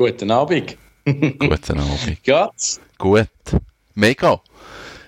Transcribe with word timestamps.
Guten 0.00 0.30
Abend. 0.30 0.78
Guten 1.04 1.78
Abend. 1.78 2.22
Geht's? 2.22 2.80
Gut. 2.96 3.28
Mega. 3.94 4.40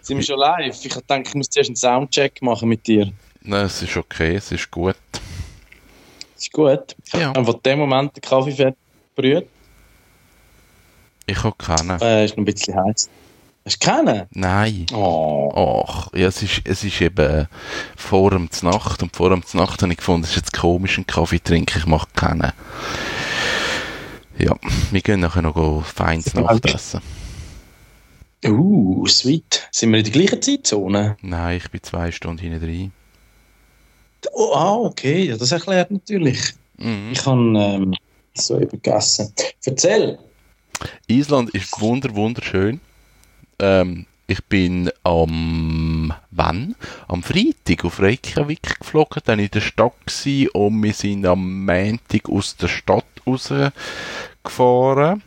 Sind 0.02 0.18
wir 0.18 0.22
schon 0.22 0.38
live? 0.38 0.84
Ich 0.84 0.94
denke, 1.08 1.30
ich 1.30 1.34
muss 1.34 1.48
zuerst 1.48 1.70
einen 1.70 1.76
Soundcheck 1.76 2.42
machen 2.42 2.68
mit 2.68 2.86
dir. 2.86 3.10
Nein, 3.40 3.64
es 3.64 3.80
ist 3.80 3.96
okay, 3.96 4.34
es 4.34 4.52
ist 4.52 4.70
gut. 4.70 4.96
Ist 6.36 6.52
gut. 6.52 6.94
Ja. 7.14 7.32
Einfach 7.32 7.54
dem 7.62 7.78
Moment 7.78 8.14
den 8.14 8.20
Kaffee 8.20 8.52
fertig 8.52 8.78
gebrüht. 9.16 9.48
Ich 11.24 11.42
habe 11.42 11.56
keinen. 11.56 11.98
Äh, 12.02 12.26
ist 12.26 12.36
noch 12.36 12.42
ein 12.42 12.44
bisschen 12.44 12.76
heiß. 12.76 13.08
Hast 13.64 13.82
du 13.82 13.88
keinen? 13.88 14.26
Nein. 14.32 14.84
Oh. 14.92 15.86
Ach, 15.88 16.08
ja, 16.12 16.28
es 16.28 16.42
ist, 16.42 16.60
es 16.64 16.84
ist 16.84 17.00
eben 17.00 17.48
vor 17.96 18.30
dem 18.32 18.50
Nacht 18.60 19.02
und 19.02 19.16
vor 19.16 19.30
dem 19.30 19.42
Nacht 19.54 19.80
habe 19.80 19.92
ich 19.92 19.98
gefunden, 19.98 20.24
es 20.24 20.30
ist 20.30 20.36
jetzt 20.36 20.52
komisch, 20.52 20.98
einen 20.98 21.06
Kaffee 21.06 21.38
trinken, 21.38 21.78
ich 21.78 21.86
mache 21.86 22.08
keinen. 22.14 22.52
Ja, 24.38 24.56
wir 24.90 25.00
gehen 25.00 25.20
nachher 25.20 25.42
noch 25.42 25.54
go 25.54 25.80
feines 25.80 26.34
Nachtessen. 26.34 27.00
Uh, 28.44 29.06
sweet. 29.06 29.68
Sind 29.70 29.92
wir 29.92 29.98
in 29.98 30.04
der 30.04 30.12
gleichen 30.12 30.42
Zeitzone? 30.42 31.16
Nein, 31.22 31.58
ich 31.58 31.70
bin 31.70 31.82
zwei 31.82 32.10
Stunden 32.10 32.40
hinten 32.40 32.60
drin. 32.60 32.92
Oh, 34.32 34.52
ah, 34.54 34.74
okay. 34.74 35.24
Ja, 35.24 35.36
das 35.36 35.52
erklärt 35.52 35.90
natürlich. 35.90 36.54
Mhm. 36.78 37.10
Ich 37.12 37.24
habe 37.24 37.40
ähm, 37.40 37.94
so 38.34 38.56
eben 38.56 38.70
gegessen. 38.70 39.32
Erzähl. 39.64 40.18
Island 41.06 41.50
ist 41.50 41.80
wunder 41.80 42.14
wunderschön. 42.14 42.80
Ähm, 43.58 44.06
ich 44.26 44.42
bin 44.44 44.90
am 45.04 45.91
wann? 46.30 46.74
Am 47.08 47.22
Freitag 47.22 47.84
auf 47.84 48.00
Reykjavik 48.00 48.80
geflogen, 48.80 49.22
dann 49.24 49.38
in 49.38 49.50
der 49.50 49.60
Stadt 49.60 49.94
gsi 50.06 50.48
und 50.52 50.82
wir 50.82 50.92
sind 50.92 51.24
am 51.26 51.64
Montag 51.64 52.28
aus 52.28 52.56
der 52.56 52.66
Stadt 52.68 53.04
rausgefahren 53.26 55.22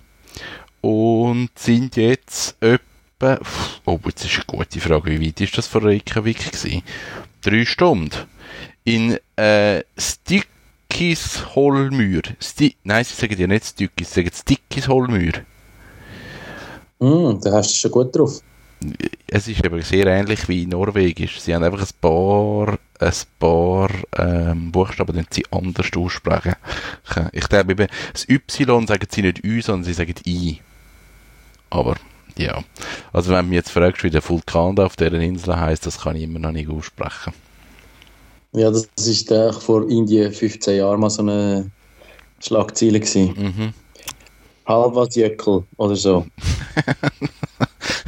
und 0.81 1.49
sind 1.55 1.95
jetzt 1.95 2.55
etwa, 2.61 3.39
oh, 3.85 3.99
jetzt 4.05 4.25
ist 4.25 4.35
eine 4.35 4.45
gute 4.45 4.79
Frage, 4.79 5.09
wie 5.11 5.27
weit 5.27 5.41
ist 5.41 5.57
das 5.57 5.65
von 5.67 5.83
Reykjavik 5.83 6.51
gewesen? 6.51 6.83
Drei 7.41 7.65
Stunden. 7.65 8.27
In 8.83 9.17
äh, 9.35 9.83
Stikkisholmür. 9.97 12.21
Sti 12.39 12.75
Nein, 12.83 13.03
sie 13.03 13.15
sagen 13.15 13.39
ja 13.39 13.47
nicht 13.47 13.65
Stikkis, 13.65 14.13
sie 14.13 14.21
sagen 14.21 14.29
Stikkisholmür. 14.33 15.33
Mm, 16.99 17.39
da 17.41 17.53
hast 17.53 17.71
du 17.71 17.77
schon 17.77 17.91
gut 17.91 18.15
drauf. 18.15 18.41
Es 19.35 19.49
ist 19.49 19.65
eben 19.65 19.81
sehr 19.81 20.07
ähnlich 20.07 20.47
wie 20.47 20.65
Norwegisch. 20.65 21.41
Sie 21.41 21.53
haben 21.53 21.63
einfach 21.63 21.81
ein 21.81 21.99
paar, 21.99 22.77
ein 22.99 23.13
paar 23.37 23.89
ähm, 24.17 24.71
Buchstaben, 24.71 25.13
die 25.13 25.25
sie 25.29 25.45
anders 25.51 25.87
aussprechen. 25.93 26.55
Ich 27.33 27.49
glaube 27.49 27.73
eben, 27.73 27.87
das 28.13 28.29
Y 28.29 28.87
sagen 28.87 29.07
sie 29.11 29.23
nicht 29.23 29.43
Ü, 29.43 29.61
sondern 29.61 29.83
sie 29.83 29.93
sagen 29.93 30.15
I. 30.25 30.61
Aber, 31.69 31.95
ja. 32.37 32.63
Also 33.11 33.33
wenn 33.33 33.43
du 33.43 33.49
mich 33.49 33.57
jetzt 33.57 33.71
fragst, 33.71 34.05
wie 34.05 34.09
der 34.09 34.27
Vulkan 34.27 34.77
da 34.77 34.85
auf 34.85 34.95
dieser 34.95 35.11
Insel 35.19 35.59
heißt, 35.59 35.85
das 35.85 35.99
kann 35.99 36.15
ich 36.15 36.23
immer 36.23 36.39
noch 36.39 36.53
nicht 36.53 36.69
aussprechen. 36.69 37.33
Ja, 38.53 38.71
das 38.71 38.87
ist 39.05 39.31
äh, 39.31 39.51
vor 39.51 39.89
Indien 39.89 40.31
15 40.31 40.77
Jahren 40.77 41.01
mal 41.01 41.09
so 41.09 41.23
eine 41.23 41.69
Schlagzeile 42.39 43.01
gewesen. 43.01 43.33
Mhm. 43.37 43.73
Halvasjökull 44.65 45.65
oder 45.75 45.95
so. 45.97 46.25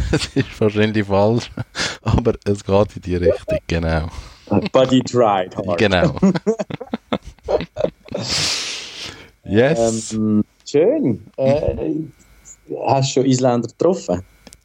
Das 0.12 0.28
ist 0.28 0.62
wahrscheinlich 0.62 1.06
falsch, 1.06 1.52
aber 2.02 2.36
es 2.46 2.64
geht 2.64 2.96
in 2.96 3.02
die 3.02 3.16
Richtung, 3.18 3.58
genau. 3.68 4.10
But 4.72 4.90
he 4.90 5.02
tried 5.02 5.56
hard. 5.56 5.78
Genau. 5.78 6.16
yes. 9.44 10.14
Ähm, 10.14 10.44
schön. 10.66 11.26
Äh, 11.36 11.96
hast 12.88 13.10
du 13.10 13.14
schon 13.14 13.26
Isländer 13.26 13.68
getroffen? 13.68 14.24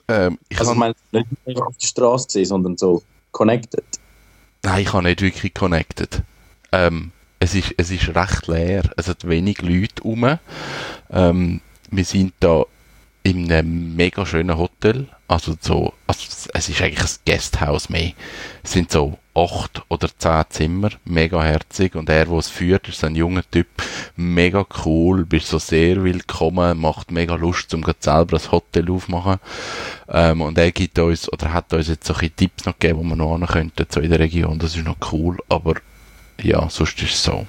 Ähm, 0.08 0.38
ich 0.48 0.58
Also 0.58 0.72
ich 0.72 0.78
meine, 0.78 0.94
nicht 1.12 1.60
auf 1.60 1.76
der 1.76 1.86
Straße 1.86 2.26
gesehen, 2.26 2.47
sondern 2.47 2.76
so 2.76 3.03
connected. 3.32 3.84
Nein, 4.62 4.82
ich 4.82 4.92
habe 4.92 5.04
nicht 5.04 5.20
wirklich 5.20 5.54
connected. 5.54 6.22
Ähm, 6.70 7.10
es, 7.41 7.54
ist, 7.54 7.74
es 7.76 7.91
ist 7.91 8.14
recht 8.14 8.47
leer. 8.47 8.82
Es 8.97 9.09
hat 9.09 9.26
wenig 9.26 9.62
Leute 9.62 10.03
rum. 10.03 10.38
Ähm, 11.10 11.60
wir 11.91 12.04
sind 12.04 12.34
da 12.41 12.64
in 13.24 13.50
einem 13.50 13.97
mega 13.97 14.24
schönen 14.26 14.56
Hotel. 14.56 15.09
Also 15.32 15.56
so, 15.59 15.94
also 16.06 16.26
es 16.53 16.69
ist 16.69 16.82
eigentlich 16.82 17.00
ein 17.00 17.25
Guesthouse 17.25 17.88
mehr. 17.88 18.12
Es 18.62 18.72
sind 18.72 18.93
so 18.93 19.19
acht 19.34 19.82
oder 19.88 20.10
zehn 20.19 20.44
Zimmer, 20.50 20.91
mega 21.06 21.43
herzig. 21.43 21.94
Und 21.94 22.10
er, 22.10 22.26
der 22.26 22.37
es 22.37 22.50
führt, 22.50 22.87
ist 22.88 23.03
ein 23.03 23.16
junger 23.16 23.42
Typ, 23.50 23.66
mega 24.15 24.66
cool, 24.84 25.25
bist 25.25 25.47
so 25.47 25.59
sehr 25.59 26.04
willkommen, 26.04 26.78
macht 26.78 27.10
mega 27.10 27.34
Lust, 27.37 27.72
um 27.72 27.82
selber 27.98 28.37
ein 28.37 28.53
Hotel 28.53 28.91
aufmachen. 28.91 29.38
Ähm, 30.10 30.42
und 30.42 30.59
er 30.59 30.71
gibt 30.71 30.98
uns, 30.98 31.32
oder 31.32 31.50
hat 31.50 31.72
uns 31.72 31.88
jetzt 31.88 32.06
so 32.06 32.15
ein 32.15 32.37
Tipps 32.37 32.66
noch 32.66 32.78
gegeben, 32.78 32.98
wo 32.98 33.03
wir 33.04 33.16
noch 33.16 33.53
könnten, 33.53 33.87
so 33.88 34.00
in 34.00 34.10
der 34.10 34.19
Region. 34.19 34.59
Das 34.59 34.76
ist 34.76 34.84
noch 34.84 34.98
cool, 35.12 35.38
aber 35.48 35.76
ja, 36.42 36.69
sonst 36.69 37.00
ist 37.03 37.15
es 37.15 37.22
so. 37.22 37.47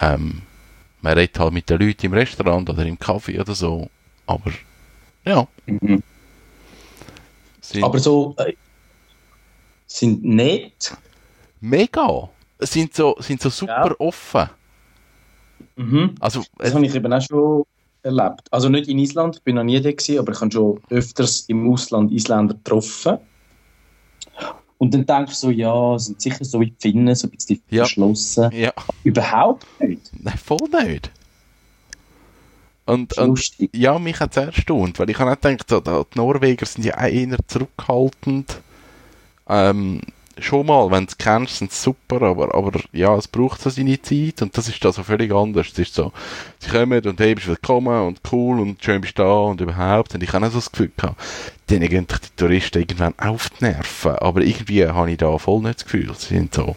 Ähm, 0.00 0.42
man 1.00 1.12
redet 1.12 1.38
halt 1.38 1.52
mit 1.52 1.70
den 1.70 1.78
Leuten 1.78 2.06
im 2.06 2.12
Restaurant 2.12 2.68
oder 2.68 2.84
im 2.84 2.98
Kaffee 2.98 3.38
oder 3.38 3.54
so, 3.54 3.88
aber 4.26 4.50
ja. 5.24 5.46
Sind 7.62 7.84
Aber 7.84 7.98
so 7.98 8.34
äh, 8.38 8.52
sind 9.86 10.22
nett. 10.24 10.94
mega. 11.60 12.28
Sind 12.60 12.94
so, 12.94 13.16
sind 13.20 13.40
so 13.40 13.48
super 13.50 13.86
Ja. 13.88 13.94
offen. 13.98 14.50
Mhm. 15.76 16.14
Also, 16.20 16.44
Das 16.58 16.68
es, 16.68 16.74
habe 16.74 16.84
ich 16.86 16.94
eben 16.94 17.12
auch 17.12 17.20
schon 17.22 17.64
erlebt. 18.02 18.42
Also 18.50 18.68
nicht 18.68 18.88
in 18.88 18.98
Island, 18.98 19.36
ich 19.36 19.42
bin 19.42 19.54
noch 19.56 19.62
nie 19.64 19.80
da 19.80 19.90
gewesen, 19.90 20.18
aber 20.18 20.32
ich 20.32 20.40
habe 20.40 20.50
schon 20.52 20.80
öfters 20.90 21.40
im 21.48 21.70
Ausland 21.72 22.12
Isländer 22.12 22.54
getroffen. 22.54 23.18
Und 24.78 24.92
dann 24.94 25.06
denkst 25.06 25.32
du 25.40 25.46
so, 25.46 25.50
ja, 25.50 25.96
sind 25.98 26.20
sicher 26.20 26.44
so 26.44 26.60
wie 26.60 26.66
die 26.70 26.76
Finnen, 26.80 27.14
so 27.14 27.28
ein 27.28 27.30
bisschen 27.30 27.62
Ja. 27.70 27.84
verschlossen. 27.84 28.50
ja, 28.52 28.72
Überhaupt 29.04 29.64
nicht. 29.80 30.10
nein, 30.20 30.36
voll 30.36 30.68
nicht. 30.84 31.10
Und, 32.84 33.16
und 33.16 33.40
ja, 33.72 33.98
mich 33.98 34.18
hat 34.18 34.36
es 34.36 34.44
erstaunt, 34.44 34.98
weil 34.98 35.10
ich 35.10 35.18
habe 35.18 35.32
auch 35.32 35.40
gedacht, 35.40 35.68
so, 35.68 35.80
die 35.80 36.18
Norweger 36.18 36.66
sind 36.66 36.84
ja 36.84 36.98
auch 36.98 37.02
eher 37.02 37.36
zurückhaltend. 37.46 38.60
Ähm, 39.48 40.00
schon 40.38 40.66
mal, 40.66 40.90
wenn 40.90 41.06
du 41.06 41.10
es 41.10 41.18
kennst, 41.18 41.58
sind 41.58 41.72
sie 41.72 41.82
super, 41.82 42.22
aber, 42.22 42.54
aber 42.54 42.80
ja, 42.92 43.14
es 43.16 43.28
braucht 43.28 43.60
so 43.60 43.70
seine 43.70 44.00
Zeit 44.00 44.42
und 44.42 44.56
das 44.56 44.68
ist 44.68 44.84
da 44.84 44.92
so 44.92 45.02
völlig 45.02 45.32
anders. 45.32 45.68
Es 45.72 45.78
ist 45.78 45.94
so, 45.94 46.12
sie 46.58 46.70
kommen 46.70 47.04
und 47.04 47.20
hey, 47.20 47.34
bist 47.34 47.46
willkommen 47.46 48.06
und 48.06 48.20
cool 48.32 48.60
und 48.60 48.82
schön 48.82 49.00
bist 49.00 49.18
du 49.18 49.22
da 49.22 49.32
und 49.32 49.60
überhaupt. 49.60 50.14
Und 50.14 50.22
ich 50.22 50.32
habe 50.32 50.46
auch 50.46 50.50
so 50.50 50.58
das 50.58 50.72
Gefühl 50.72 50.90
gehabt, 50.96 51.20
denen 51.70 51.88
gehen 51.88 52.06
die 52.08 52.36
Touristen 52.36 52.78
irgendwann 52.78 53.18
auf 53.18 53.50
die 53.50 53.64
Nerven, 53.64 54.16
aber 54.16 54.40
irgendwie 54.40 54.86
habe 54.86 55.10
ich 55.10 55.18
da 55.18 55.36
voll 55.38 55.60
nicht 55.62 55.76
das 55.76 55.84
Gefühl. 55.84 56.12
Sie 56.16 56.34
sind 56.34 56.54
so, 56.54 56.76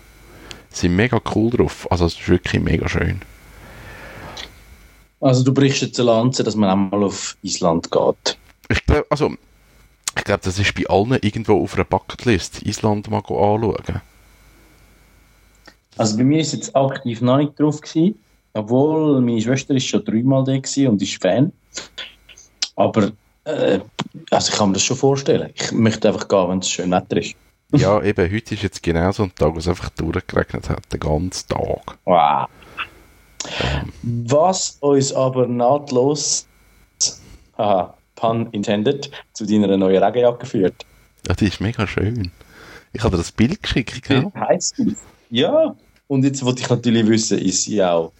sie 0.69 0.81
sind 0.81 0.95
mega 0.95 1.19
cool 1.33 1.51
drauf. 1.51 1.87
Also 1.91 2.05
es 2.05 2.13
ist 2.13 2.29
wirklich 2.29 2.61
mega 2.61 2.87
schön. 2.87 3.21
Also 5.25 5.43
du 5.43 5.51
brichst 5.51 5.81
jetzt 5.81 5.99
eine 5.99 6.11
Lanze, 6.11 6.43
dass 6.43 6.55
man 6.55 6.69
einmal 6.69 7.03
auf 7.03 7.35
Island 7.41 7.89
geht. 7.89 8.37
Ich 8.69 8.85
glaube, 8.85 9.07
also, 9.09 9.31
ich 10.15 10.23
glaube, 10.23 10.41
das 10.43 10.59
ist 10.59 10.75
bei 10.75 10.85
allen 10.85 11.17
irgendwo 11.19 11.63
auf 11.63 11.73
einer 11.73 11.83
Bucketlist, 11.83 12.61
Island 12.61 13.09
mal 13.09 13.17
anschauen. 13.17 14.01
Also 15.97 16.17
bei 16.17 16.23
mir 16.23 16.41
ist 16.41 16.53
jetzt 16.53 16.75
aktiv 16.75 17.21
noch 17.21 17.37
nicht 17.37 17.59
drauf 17.59 17.81
gewesen, 17.81 18.19
obwohl 18.53 19.19
meine 19.19 19.41
Schwester 19.41 19.73
ist 19.73 19.87
schon 19.87 20.05
dreimal 20.05 20.43
da 20.43 20.57
gewesen 20.57 20.89
und 20.89 21.01
ist 21.01 21.19
Fan. 21.19 21.51
Aber 22.75 23.11
äh, 23.45 23.79
also 24.29 24.51
ich 24.51 24.59
kann 24.59 24.69
mir 24.69 24.73
das 24.73 24.83
schon 24.83 24.97
vorstellen. 24.97 25.49
Ich 25.55 25.71
möchte 25.71 26.07
einfach 26.07 26.27
gehen, 26.27 26.49
wenn 26.49 26.59
es 26.59 26.69
schön 26.69 26.91
Wetter 26.91 27.17
ist. 27.17 27.33
Ja, 27.71 27.99
eben, 28.03 28.31
heute 28.31 28.53
ist 28.53 28.61
jetzt 28.61 28.83
genau 28.83 29.11
so 29.11 29.23
ein 29.23 29.33
Tag, 29.33 29.55
wo 29.55 29.57
es 29.57 29.67
einfach 29.67 29.89
durchgeregnet 29.89 30.69
hat, 30.69 30.93
den 30.93 30.99
ganzen 30.99 31.47
Tag. 31.47 31.97
Wow. 32.05 32.47
Was 34.03 34.77
uns 34.81 35.13
aber 35.13 35.47
nahtlos, 35.47 36.47
haha, 37.57 37.93
pun 38.15 38.47
intended, 38.51 39.11
zu 39.33 39.45
deiner 39.45 39.75
neuen 39.77 40.01
Regenjacke 40.03 40.45
führt. 40.45 40.85
Ja, 41.27 41.33
die 41.35 41.47
ist 41.47 41.59
mega 41.61 41.85
schön. 41.87 42.31
Ich 42.93 43.01
habe 43.03 43.11
dir 43.11 43.17
das 43.17 43.31
Bild 43.31 43.61
geschickt, 43.61 44.03
gell? 44.03 44.31
Die? 44.77 44.95
Ja. 45.29 45.75
Und 46.07 46.23
jetzt 46.23 46.43
wollte 46.45 46.61
ich 46.61 46.69
natürlich 46.69 47.07
wissen, 47.07 47.39
ist 47.39 47.63
sie 47.63 47.83
auch 47.83 48.11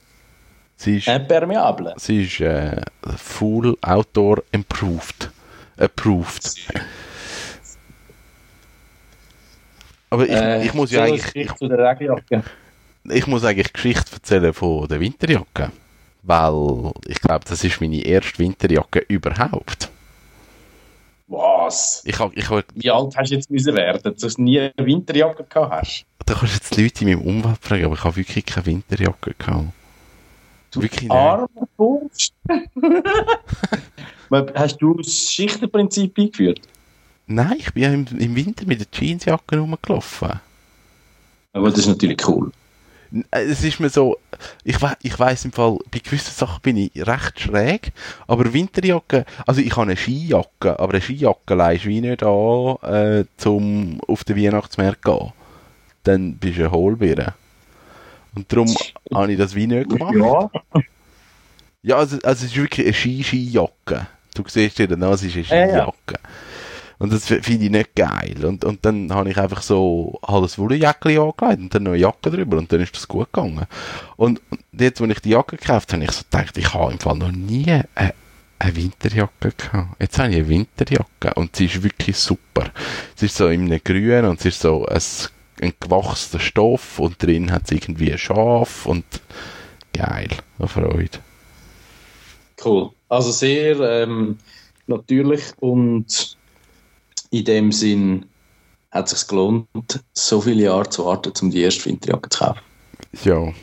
Sie 0.78 0.98
ist, 0.98 1.08
Impermeable. 1.08 1.94
sie 1.98 2.24
ist 2.24 2.42
äh, 2.42 2.82
full 3.16 3.78
Outdoor 3.82 4.44
improved. 4.52 5.30
Approved. 5.78 6.56
Aber 10.10 10.26
ich, 10.26 10.32
Äh, 10.32 10.66
ich 10.66 10.74
muss 10.74 10.92
ja 10.92 11.04
eigentlich, 11.04 11.34
ich, 11.36 11.54
zu 11.54 11.68
der 11.68 11.78
Regenjacke. 11.78 12.44
Ich 13.10 13.28
muss 13.28 13.44
eigentlich 13.44 13.74
Geschichte 13.74 14.14
erzählen 14.14 14.54
von 14.54 14.88
der 14.88 15.00
Winterjacke. 15.00 15.72
Weil 16.24 16.92
ich 17.08 17.22
glaube, 17.22 17.46
das 17.48 17.64
ist 17.64 17.82
meine 17.82 18.04
erste 18.04 18.40
Winterjacke 18.40 19.06
überhaupt. 19.08 19.90
Was? 21.28 22.04
Ich 22.06 22.20
hab, 22.20 22.36
ich 22.36 22.50
hab, 22.50 22.64
Wie 22.74 22.92
alt 22.92 23.16
hast 23.16 23.32
du 23.32 23.36
jetzt 23.36 23.50
müssen 23.50 23.76
werden, 23.76 24.16
dass 24.20 24.36
du 24.36 24.42
nie 24.42 24.60
eine 24.60 24.74
Winterjacke 24.78 25.44
gehabt 25.44 25.72
hast? 25.72 26.06
da 26.26 26.34
kannst 26.34 26.54
du 26.54 26.58
jetzt 26.58 26.78
die 26.78 26.84
Leute 26.84 27.06
in 27.06 27.20
meinem 27.20 27.28
Umfeld 27.28 27.58
fragen, 27.62 27.86
aber 27.86 27.94
ich 27.94 28.04
habe 28.04 28.16
wirklich 28.16 28.46
keine 28.46 28.66
Winterjacke 28.66 29.36
gehabt. 29.38 29.68
wirklich 30.74 31.04
nicht. 31.04 31.12
Armer 31.12 31.48
Wurst. 31.78 32.34
hast 34.56 34.78
du 34.78 34.96
das 34.96 35.32
Schichtenprinzip 35.32 36.18
eingeführt? 36.18 36.62
Nein, 37.28 37.56
ich 37.60 37.74
bin 37.74 37.84
ja 37.84 37.92
im, 37.92 38.06
im 38.18 38.36
Winter 38.36 38.66
mit 38.66 38.80
der 38.80 38.88
Jeansjacke 38.92 39.58
rumgelaufen. 39.58 40.40
Aber 41.54 41.70
das 41.70 41.80
ist 41.80 41.88
natürlich 41.88 42.28
cool. 42.28 42.52
Äh, 43.32 43.44
Es 43.44 43.64
ist 43.64 43.80
mir 43.80 43.90
so, 43.90 44.18
ich, 44.64 44.82
we 44.82 44.94
ich 45.02 45.18
weiss 45.20 45.46
im 45.46 45.52
Fall, 45.52 45.78
bei 45.92 46.00
gewissen 46.00 46.34
Sachen 46.34 46.62
bin 46.62 46.78
ich 46.78 46.92
recht 46.96 47.40
schräg, 47.40 47.92
aber 48.28 48.54
Winterjacke, 48.54 49.26
also 49.46 49.62
ich 49.62 49.72
habe 49.72 49.84
eine 49.84 49.98
Skijacke, 49.98 50.80
aber 50.80 50.94
eine 50.94 51.02
Skijacke 51.02 51.54
leihst 51.56 51.86
du 51.86 51.90
wie 51.90 52.02
nicht 52.02 52.24
an, 52.24 52.78
äh, 52.84 53.26
zum 53.38 54.00
auf 54.08 54.24
den 54.24 54.38
Weihnachtsmarkt 54.38 55.06
zu 55.06 55.18
gehen. 55.18 55.34
Dann 56.04 56.36
bist 56.38 56.58
du 56.58 56.62
eine 56.62 56.72
Hohlbeere. 56.72 57.34
Und 58.36 58.52
darum 58.52 58.74
habe 59.14 59.32
ich 59.32 59.38
das 59.38 59.56
wie 59.56 59.68
nicht 59.68 59.90
gemacht. 59.90 60.14
Ja. 60.16 60.50
Ja, 61.84 61.98
also, 61.98 62.18
also 62.24 62.46
es 62.46 62.52
ist 62.52 62.56
wirklich 62.58 62.86
eine 62.88 62.94
Ski-Skijacke. 62.94 64.08
Du 64.34 64.44
siehst 64.48 64.80
ja, 64.80 64.88
das 64.88 65.24
ist 65.24 65.36
eine 65.36 65.70
Ja, 65.70 65.78
ja. 65.78 65.94
Und 66.98 67.12
das 67.12 67.26
finde 67.26 67.66
ich 67.66 67.72
nicht 67.72 67.96
geil. 67.96 68.46
Und, 68.46 68.64
und 68.64 68.86
dann 68.86 69.14
habe 69.14 69.30
ich 69.30 69.38
einfach 69.38 69.62
so 69.62 70.20
ein 70.22 70.34
Wollenjäckchen 70.34 71.20
angelegt 71.20 71.62
und 71.62 71.76
dann 71.76 71.84
noch 71.84 71.92
eine 71.92 72.00
Jacke 72.00 72.32
drüber 72.32 72.58
und 72.58 72.72
dann 72.72 72.82
ist 72.82 72.96
das 72.96 73.08
gut 73.08 73.32
gegangen. 73.34 73.66
Und, 74.16 74.42
und 74.50 74.62
jetzt, 74.72 75.02
als 75.02 75.12
ich 75.12 75.20
die 75.20 75.30
Jacke 75.30 75.58
gekauft 75.58 75.92
habe, 75.92 76.04
habe 76.04 76.12
ich 76.12 76.18
so 76.18 76.24
gedacht, 76.30 76.58
ich 76.58 76.74
habe 76.74 76.94
im 76.94 77.00
Fall 77.00 77.18
noch 77.18 77.32
nie 77.32 77.70
eine, 77.96 78.14
eine 78.60 78.76
Winterjacke 78.76 79.52
gehabt. 79.52 80.02
Jetzt 80.02 80.18
habe 80.20 80.30
ich 80.30 80.38
eine 80.38 80.48
Winterjacke 80.48 81.34
und 81.36 81.56
sie 81.56 81.66
ist 81.66 81.84
wirklich 81.84 82.18
super. 82.18 82.72
Sie 83.16 83.26
ist 83.26 83.36
so 83.36 83.48
in 83.48 83.66
einem 83.66 83.82
Grün 83.84 84.26
und 84.26 84.40
sie 84.40 84.50
ist 84.50 84.62
so 84.62 84.86
ein, 84.86 85.02
ein 85.62 85.74
gewachsener 85.80 86.42
Stoff 86.42 87.00
und 87.00 87.22
drin 87.22 87.52
hat 87.52 87.68
sie 87.68 87.76
irgendwie 87.76 88.12
ein 88.12 88.18
Schaf 88.18 88.86
und 88.86 89.06
geil. 89.94 90.30
Eine 90.60 90.68
Freude. 90.68 91.20
Cool. 92.64 92.92
Also 93.10 93.32
sehr 93.32 93.80
ähm, 93.82 94.38
natürlich 94.88 95.44
und 95.60 96.35
in 97.32 97.46
dem 97.46 97.72
Sinn 97.72 98.26
hat 98.92 99.12
es 99.12 99.20
sich 99.20 99.28
gelohnt, 99.28 99.68
so 100.14 100.42
viele 100.42 100.64
Jahre 100.64 100.90
zu 100.90 101.06
warten, 101.06 101.34
um 101.42 101.52
die 101.52 101.62
erste 101.62 101.86
Winterjacke 101.86 102.30
zu 102.30 102.40
kaufen. 102.40 102.62
Ja. 103.24 103.54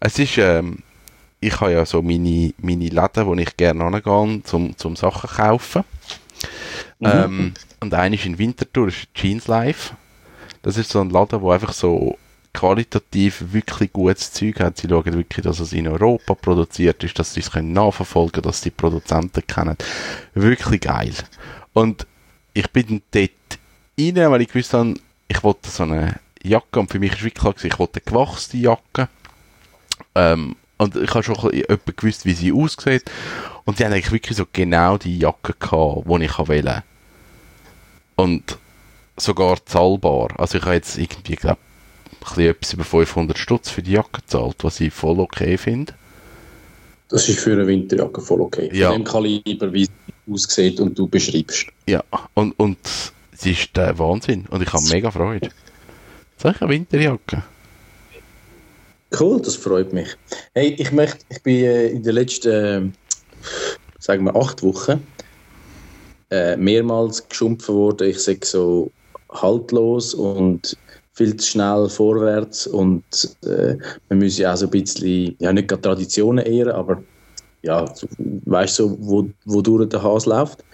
Es 0.00 0.18
ist, 0.18 0.38
ähm, 0.38 0.78
ich 1.40 1.60
habe 1.60 1.72
ja 1.72 1.84
so 1.84 2.02
meine, 2.02 2.54
meine 2.58 2.88
Läden, 2.88 3.26
wo 3.26 3.34
ich 3.34 3.56
gerne 3.56 3.84
hingehe, 3.84 4.42
zum, 4.44 4.76
zum 4.76 4.96
Sachen 4.96 5.28
kaufen. 5.28 5.82
Mhm. 7.00 7.06
Ähm, 7.06 7.54
und 7.80 7.94
einer 7.94 8.14
ist 8.14 8.26
in 8.26 8.38
Winterthur, 8.38 8.88
ist 8.88 9.12
Jeans 9.14 9.48
Life. 9.48 9.94
Das 10.62 10.76
ist 10.76 10.90
so 10.90 11.00
ein 11.00 11.10
Laden, 11.10 11.40
wo 11.40 11.50
einfach 11.50 11.72
so 11.72 12.16
qualitativ 12.54 13.52
wirklich 13.52 13.92
gutes 13.92 14.32
Zeug 14.32 14.60
hat. 14.60 14.76
Sie 14.76 14.88
schauen 14.88 15.12
wirklich, 15.12 15.44
dass 15.44 15.58
es 15.58 15.72
in 15.72 15.88
Europa 15.88 16.34
produziert 16.34 17.02
ist, 17.02 17.18
dass 17.18 17.34
sie 17.34 17.40
es 17.40 17.50
können 17.50 17.72
nachverfolgen 17.72 18.32
können, 18.32 18.44
dass 18.44 18.60
die 18.60 18.70
Produzenten 18.70 19.44
kennen. 19.46 19.76
Wirklich 20.34 20.82
geil. 20.82 21.14
Und 21.72 22.06
ich 22.54 22.70
bin 22.70 23.02
dort 23.10 23.30
rein, 23.98 24.30
weil 24.30 24.42
ich 24.42 24.48
gewusst 24.48 24.74
habe, 24.74 24.94
ich 25.28 25.42
wollte 25.42 25.70
so 25.70 25.84
eine 25.84 26.20
Jacke 26.42 26.80
und 26.80 26.90
für 26.90 26.98
mich 26.98 27.12
ist 27.12 27.22
wirklich 27.22 27.40
klar, 27.40 27.54
ich 27.62 27.78
wollte 27.78 28.00
eine 28.00 28.04
gewachsene 28.04 28.62
Jacke. 28.62 29.08
Ähm, 30.14 30.56
und 30.78 30.96
ich 30.96 31.10
habe 31.14 31.22
schon 31.22 31.36
ein 31.36 31.50
bisschen 31.50 31.68
etwa 31.68 31.92
gewusst, 31.94 32.26
wie 32.26 32.32
sie 32.32 32.52
aussieht. 32.52 33.04
Und 33.64 33.78
die 33.78 33.84
haben 33.84 33.92
eigentlich 33.92 34.12
wirklich 34.12 34.36
so 34.36 34.46
genau 34.52 34.98
die 34.98 35.18
Jacke 35.18 35.54
gehabt, 35.58 36.06
die 36.06 36.24
ich 36.24 36.38
wollte. 36.38 36.82
Und 38.16 38.58
sogar 39.16 39.64
zahlbar. 39.64 40.28
Also 40.38 40.58
ich 40.58 40.64
habe 40.64 40.74
jetzt 40.74 40.98
irgendwie, 40.98 41.36
glaube 41.36 41.58
etwas 42.36 42.72
über 42.72 42.84
500 42.84 43.38
Stutz 43.38 43.70
für 43.70 43.82
die 43.82 43.92
Jacke 43.92 44.20
gezahlt, 44.20 44.56
was 44.62 44.80
ich 44.80 44.92
voll 44.92 45.20
okay 45.20 45.56
finde. 45.58 45.94
Das 47.12 47.28
ist 47.28 47.40
für 47.40 47.52
eine 47.52 47.66
Winterjacke 47.66 48.22
voll 48.22 48.40
okay. 48.40 48.70
Ja. 48.72 48.90
Von 48.90 49.02
dem 49.02 49.04
Kaliber, 49.04 49.70
wie 49.72 49.84
sie 49.84 50.32
aussieht 50.32 50.80
und 50.80 50.98
du 50.98 51.06
beschreibst. 51.06 51.66
Ja, 51.86 52.02
und, 52.32 52.58
und 52.58 52.78
sie 53.36 53.52
ist 53.52 53.76
der 53.76 53.98
Wahnsinn. 53.98 54.46
Und 54.48 54.62
ich 54.62 54.72
habe 54.72 54.82
mega 54.88 55.10
Freude. 55.10 55.50
Sag 56.38 56.56
ich 56.56 56.62
eine 56.62 56.70
Winterjacke? 56.70 57.42
Cool, 59.18 59.42
das 59.42 59.56
freut 59.56 59.92
mich. 59.92 60.08
Hey, 60.54 60.74
ich 60.78 60.90
möchte, 60.90 61.18
ich 61.28 61.42
bin 61.42 61.56
äh, 61.56 61.88
in 61.88 62.02
den 62.02 62.14
letzten, 62.14 62.50
äh, 62.50 62.90
sagen 63.98 64.24
wir, 64.24 64.34
acht 64.34 64.62
Wochen 64.62 65.06
äh, 66.30 66.56
mehrmals 66.56 67.28
geschumpfen 67.28 67.74
worden. 67.74 68.08
Ich 68.08 68.20
sage 68.20 68.46
so 68.46 68.90
haltlos 69.30 70.14
und 70.14 70.78
viel 71.12 71.36
zu 71.36 71.46
schnell 71.46 71.88
vorwärts 71.88 72.66
und 72.66 73.04
äh, 73.44 73.76
man 74.08 74.18
muss 74.18 74.38
ja 74.38 74.52
auch 74.52 74.56
so 74.56 74.66
ein 74.66 74.70
bisschen, 74.70 75.36
ja 75.38 75.52
nicht 75.52 75.68
gerade 75.68 75.82
Traditionen 75.82 76.44
ehren, 76.44 76.72
aber 76.72 77.02
ja, 77.62 77.84
weißt 78.46 78.76
so, 78.76 78.96
wo, 79.00 79.28
wodurch 79.44 79.88
der 79.88 80.02
Hase 80.02 80.30
läuft. 80.30 80.64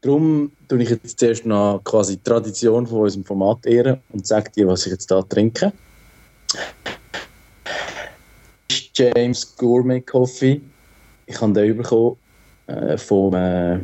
Darum 0.00 0.50
tue 0.68 0.82
ich 0.82 0.90
jetzt 0.90 1.18
zuerst 1.18 1.46
noch 1.46 1.80
quasi 1.84 2.16
die 2.16 2.22
Tradition 2.22 2.86
von 2.86 3.00
unserem 3.00 3.24
Format 3.24 3.66
ehren 3.66 4.00
und 4.12 4.26
sage 4.26 4.50
dir, 4.50 4.66
was 4.66 4.86
ich 4.86 4.92
jetzt 4.92 5.10
da 5.10 5.22
trinke. 5.22 5.72
James 8.94 9.56
Gourmet 9.56 10.00
Coffee. 10.00 10.60
Ich 11.26 11.40
habe 11.40 11.52
den 11.52 11.76
bekommen 11.76 12.16
äh, 12.66 12.96
vom 12.96 13.34
äh, 13.34 13.80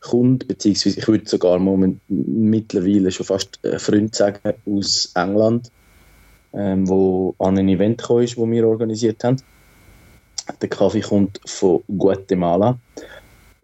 Kunden, 0.00 0.46
beziehungsweise 0.46 0.98
ich 0.98 1.08
würde 1.08 1.28
sogar 1.28 1.58
moment, 1.58 2.00
mittlerweile 2.08 3.10
schon 3.10 3.26
fast 3.26 3.58
einen 3.62 3.78
Freund 3.78 4.14
sagen 4.14 4.54
aus 4.66 5.12
England, 5.14 5.70
ähm, 6.52 6.88
wo 6.88 7.34
an 7.38 7.58
ein 7.58 7.68
Event 7.68 7.98
gekommen 7.98 8.24
ist, 8.24 8.36
das 8.36 8.46
wir 8.46 8.66
organisiert 8.66 9.22
haben. 9.24 9.36
Der 10.60 10.68
Kaffee 10.68 11.00
kommt 11.00 11.40
von 11.44 11.82
Guatemala. 11.86 12.78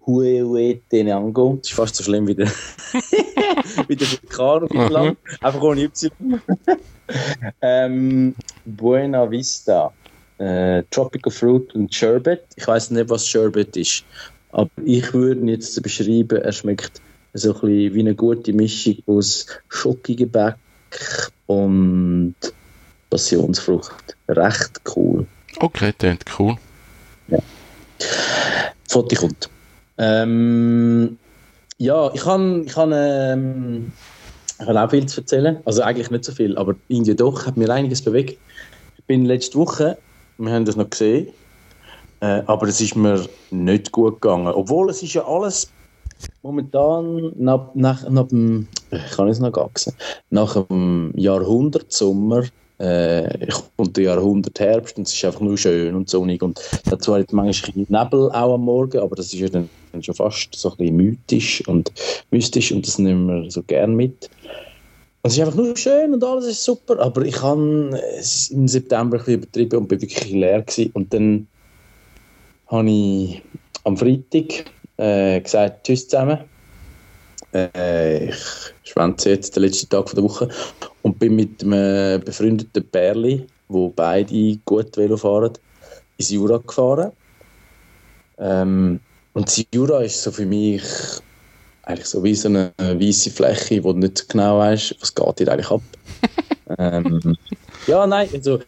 Huehuetenango. 0.07 1.57
Das 1.57 1.71
ist 1.71 1.77
fast 1.77 1.97
so 1.97 2.05
schlimm 2.05 2.29
wie 2.29 2.35
der, 2.35 2.47
wie 3.89 3.97
der 3.97 4.07
Vulkan 4.07 4.63
auf 4.63 4.71
dem 4.71 4.89
Land. 4.89 5.19
Einfach 5.41 5.63
ohne 5.63 5.83
Y. 5.83 6.41
ähm, 7.63 8.35
Buena 8.65 9.29
Vista. 9.31 9.93
Äh, 10.39 10.85
Tropical 10.91 11.33
Fruit 11.33 11.75
und 11.75 11.93
Sherbet. 11.95 12.45
Ich 12.57 12.69
weiß 12.69 12.91
nicht, 12.91 13.09
was 13.09 13.27
Sherbet 13.27 13.77
ist. 13.77 14.05
Aber 14.53 14.71
ich 14.85 15.13
würde 15.13 15.47
jetzt 15.51 15.83
beschreiben, 15.83 16.41
er 16.41 16.53
schmeckt 16.53 17.01
so 17.35 17.55
ein 17.55 17.61
bisschen 17.61 17.95
wie 17.95 18.01
eine 18.01 18.15
gute 18.15 18.53
Mischung 18.53 18.97
aus 19.07 19.47
Schokigebäck 19.69 20.57
und 21.47 22.35
Passionsfrucht. 23.11 24.17
Recht 24.29 24.81
cool. 24.97 25.27
Okay, 25.59 25.93
klingt 25.93 26.25
cool. 26.39 26.57
Foto 28.89 29.17
kommt. 29.17 29.51
Ähm, 29.99 31.19
ja, 31.79 32.11
ich 32.15 32.25
habe 32.25 32.63
ich 32.65 32.77
han, 32.77 32.93
ähm, 32.95 33.93
ich 34.61 34.67
han 34.67 34.77
auch 34.77 34.91
viel 34.91 35.07
zu 35.07 35.21
erzählen. 35.21 35.59
Also 35.65 35.83
eigentlich 35.83 36.11
nicht 36.11 36.25
so 36.25 36.33
viel, 36.33 36.57
aber 36.57 36.75
irgendwie 36.89 37.15
doch, 37.15 37.47
hat 37.47 37.57
mir 37.57 37.69
einiges 37.71 38.03
bewegt. 38.03 38.39
Ich 38.99 39.05
bin 39.05 39.25
letzte 39.25 39.59
Woche, 39.59 39.99
wir 40.39 40.53
haben 40.53 40.65
das 40.65 40.77
noch 40.77 40.91
gesehen, 40.91 41.29
äh, 42.27 42.43
aber 42.47 42.67
es 42.69 42.81
ist 42.81 42.97
mir 42.97 43.25
nicht 43.51 43.93
gut 43.93 44.21
gegangen. 44.21 44.49
Obwohl 44.49 44.91
es 44.91 45.03
ist 45.03 45.15
ja 45.15 45.25
alles 45.27 45.71
momentan 46.43 47.33
nach, 47.37 47.75
nach, 47.75 48.09
nach 48.09 48.29
dem, 48.29 48.67
ich 48.91 49.17
kann 49.17 49.29
es 49.29 49.39
noch 49.39 49.53
gaxen, 49.53 49.93
nach 50.31 50.57
dem 50.67 51.13
Jahrhundertsommer 51.15 52.45
äh, 52.79 53.47
kommt 53.77 53.97
der 53.97 54.05
Jahrhundertherbst 54.05 54.99
und 54.99 55.07
es 55.07 55.15
ist 55.15 55.25
einfach 55.25 55.41
nur 55.41 55.57
schön 55.57 55.95
und 55.95 56.11
sonnig 56.11 56.43
und 56.43 56.59
es 56.59 57.09
hat 57.09 57.33
manchmal 57.33 57.87
Nebel 57.89 58.31
auch 58.31 58.55
am 58.55 58.63
Morgen, 58.63 58.99
aber 58.99 59.17
das 59.17 59.33
ist 59.33 59.41
ja 59.41 59.49
dann 59.49 59.69
schon 60.01 60.15
fast 60.15 60.55
so 60.55 60.71
ein 60.71 60.77
bisschen 60.77 60.97
mythisch 60.97 61.67
und 61.69 61.93
mystisch 62.31 62.73
und 62.73 62.87
das 62.87 62.99
nehmen 62.99 63.29
wir 63.29 63.51
so 63.51 63.63
gern 63.63 63.95
mit. 63.95 64.29
Es 65.23 65.33
ist 65.35 65.41
einfach 65.41 65.57
nur 65.57 65.77
schön 65.77 66.15
und 66.15 66.23
alles 66.23 66.47
ist 66.47 66.65
super, 66.65 67.01
aber 67.01 67.25
ich 67.25 67.41
habe 67.43 67.99
es 68.19 68.51
im 68.51 68.69
September 68.69 69.17
ein 69.17 69.25
bisschen 69.25 69.43
übertrieben 69.43 69.79
und 69.79 69.89
bin 69.89 70.03
wirklich 70.03 70.31
leer 70.31 70.63
gewesen. 70.63 70.91
und 70.93 71.13
dann 71.13 71.49
habe 72.69 72.91
ich 72.91 73.43
am 73.85 73.97
Freitag 73.97 74.71
äh, 74.97 75.41
gesagt, 75.41 75.87
tschüss 75.87 76.09
zusammen. 76.09 76.39
Äh, 77.53 78.27
ich 78.27 78.37
schwänze 78.83 79.31
jetzt 79.31 79.57
den 79.57 79.63
letzten 79.63 79.89
Tag 79.89 80.13
der 80.13 80.25
Woche 80.25 80.49
und 81.03 81.19
bin 81.19 81.37
mit 81.37 81.63
einem 81.63 82.21
befreundeten 82.23 82.89
Pärli, 82.89 83.47
wo 83.69 83.89
beide 83.91 84.59
gut 84.65 84.97
Velo 84.97 85.17
fahren, 85.17 85.53
ins 86.19 86.31
Jura 86.31 86.59
gefahren. 86.59 87.13
Ähm, 88.39 89.01
und 89.33 89.47
das 89.47 89.65
Jura 89.73 90.03
ist 90.03 90.23
so 90.23 90.31
für 90.31 90.47
mich 90.47 90.83
eigentlich 91.87 92.07
so 92.07 92.23
wie 92.25 92.35
so 92.35 92.49
eine 92.49 92.73
weiße 92.79 93.31
Fläche, 93.31 93.83
wo 93.85 93.93
du 93.93 94.01
nicht 94.01 94.29
genau 94.29 94.59
weißt, 94.59 94.97
was 95.01 95.15
geht 95.15 95.39
hier 95.39 95.53
eigentlich 95.53 95.71
ab. 95.71 95.83
ähm, 96.79 97.37
ja, 97.87 98.07
nein, 98.07 98.29
also 98.35 98.59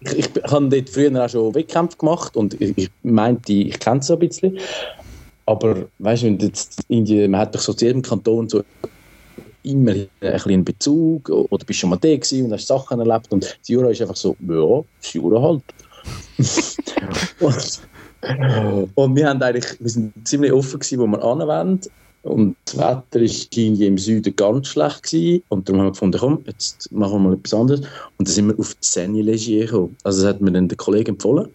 ich, 0.00 0.36
ich 0.36 0.42
habe 0.44 0.68
dort 0.68 0.90
früher 0.90 1.24
auch 1.24 1.28
schon 1.28 1.54
Wettkämpfe 1.54 1.96
gemacht 1.98 2.36
und 2.36 2.60
ich, 2.60 2.76
ich 2.76 2.90
meinte, 3.02 3.52
ich 3.52 3.78
kenne 3.78 4.00
es 4.00 4.06
so 4.06 4.14
ein 4.14 4.20
bisschen. 4.20 4.58
Aber 5.46 5.86
weißt 5.98 6.24
du, 6.24 6.28
jetzt 6.28 6.82
Indien, 6.88 7.30
man 7.30 7.40
hat 7.40 7.54
doch 7.54 7.60
so 7.60 7.72
zu 7.72 7.86
jedem 7.86 8.02
Kanton 8.02 8.48
so 8.48 8.62
immer 9.62 9.92
ein 9.92 10.08
bisschen 10.20 10.52
einen 10.52 10.64
Bezug 10.64 11.28
oder 11.30 11.64
bist 11.64 11.80
schon 11.80 11.90
mal 11.90 11.96
da 11.96 12.14
gewesen 12.14 12.46
und 12.46 12.52
hast 12.52 12.66
Sachen 12.66 13.00
erlebt 13.00 13.32
und 13.32 13.44
das 13.44 13.68
Jura 13.68 13.90
ist 13.90 14.00
einfach 14.00 14.16
so, 14.16 14.36
ja, 14.40 14.84
das 15.00 15.12
Jura 15.12 15.42
halt. 15.42 15.62
und, 17.40 17.80
und, 18.94 19.16
wir 19.16 19.28
haben 19.28 19.42
eigentlich, 19.42 19.80
wir 19.80 19.90
sind 19.90 20.12
ziemlich 20.26 20.52
offen 20.52 20.78
gewesen, 20.80 20.98
wo 21.00 21.06
wir 21.06 21.22
anwenden 21.22 21.90
und 22.22 22.56
das 22.64 22.76
Wetter 22.76 23.20
war 23.20 23.86
im 23.86 23.98
Süden 23.98 24.36
ganz 24.36 24.68
schlecht 24.68 25.02
gewesen. 25.04 25.42
und 25.48 25.68
darum 25.68 25.80
haben 25.80 25.86
wir 25.86 25.92
gefunden, 25.92 26.18
komm, 26.18 26.44
jetzt 26.46 26.90
machen 26.92 27.12
wir 27.12 27.18
mal 27.18 27.34
etwas 27.34 27.54
anderes. 27.54 27.80
Und 27.80 28.28
dann 28.28 28.34
sind 28.34 28.48
wir 28.48 28.58
auf 28.58 28.74
die 28.74 28.78
Seine 28.80 29.22
Legier 29.22 29.66
gekommen. 29.66 29.96
Also 30.02 30.22
das 30.22 30.34
hat 30.34 30.40
mir 30.40 30.52
dann 30.52 30.68
der 30.68 30.76
Kollege 30.76 31.12
empfohlen. 31.12 31.48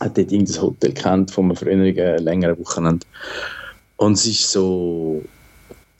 Er 0.00 0.06
hat 0.06 0.18
dort 0.18 0.32
irgendein 0.32 0.62
Hotel 0.62 0.92
kennt 0.92 1.30
von 1.30 1.44
einem 1.44 1.56
früheren, 1.56 2.24
längeren 2.24 2.58
Wochenende. 2.58 3.06
Und 3.96 4.14
es 4.14 4.26
ist 4.26 4.50
so 4.50 5.22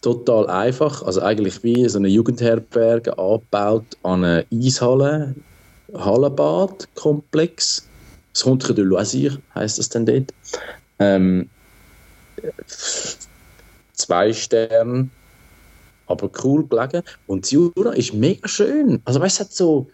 total 0.03 0.49
einfach, 0.49 1.03
also 1.03 1.23
eigentlich 1.23 1.63
wie 1.63 1.89
so 1.89 1.99
eine 1.99 2.09
Jugendherberge 2.09 3.17
angebaut 3.17 3.87
an 4.03 4.25
einer 4.25 4.45
Eishalle, 4.53 5.35
Hallenbad-Komplex. 5.95 7.87
Centre 8.33 8.75
de 8.75 8.85
Loisir 8.85 9.39
heisst 9.55 9.79
das 9.79 9.89
dann 9.89 10.07
dort. 10.07 10.35
Ähm, 10.99 11.49
zwei 13.95 14.33
Sterne, 14.33 15.09
aber 16.07 16.31
cool 16.43 16.67
gelegen. 16.67 17.03
Und 17.27 17.45
das 17.45 17.51
Jura 17.53 17.93
ist 17.93 18.15
mega 18.15 18.47
schön. 18.49 19.01
Also 19.05 19.21
weißt, 19.21 19.37
es 19.37 19.41
hat 19.41 19.53
so, 19.53 19.87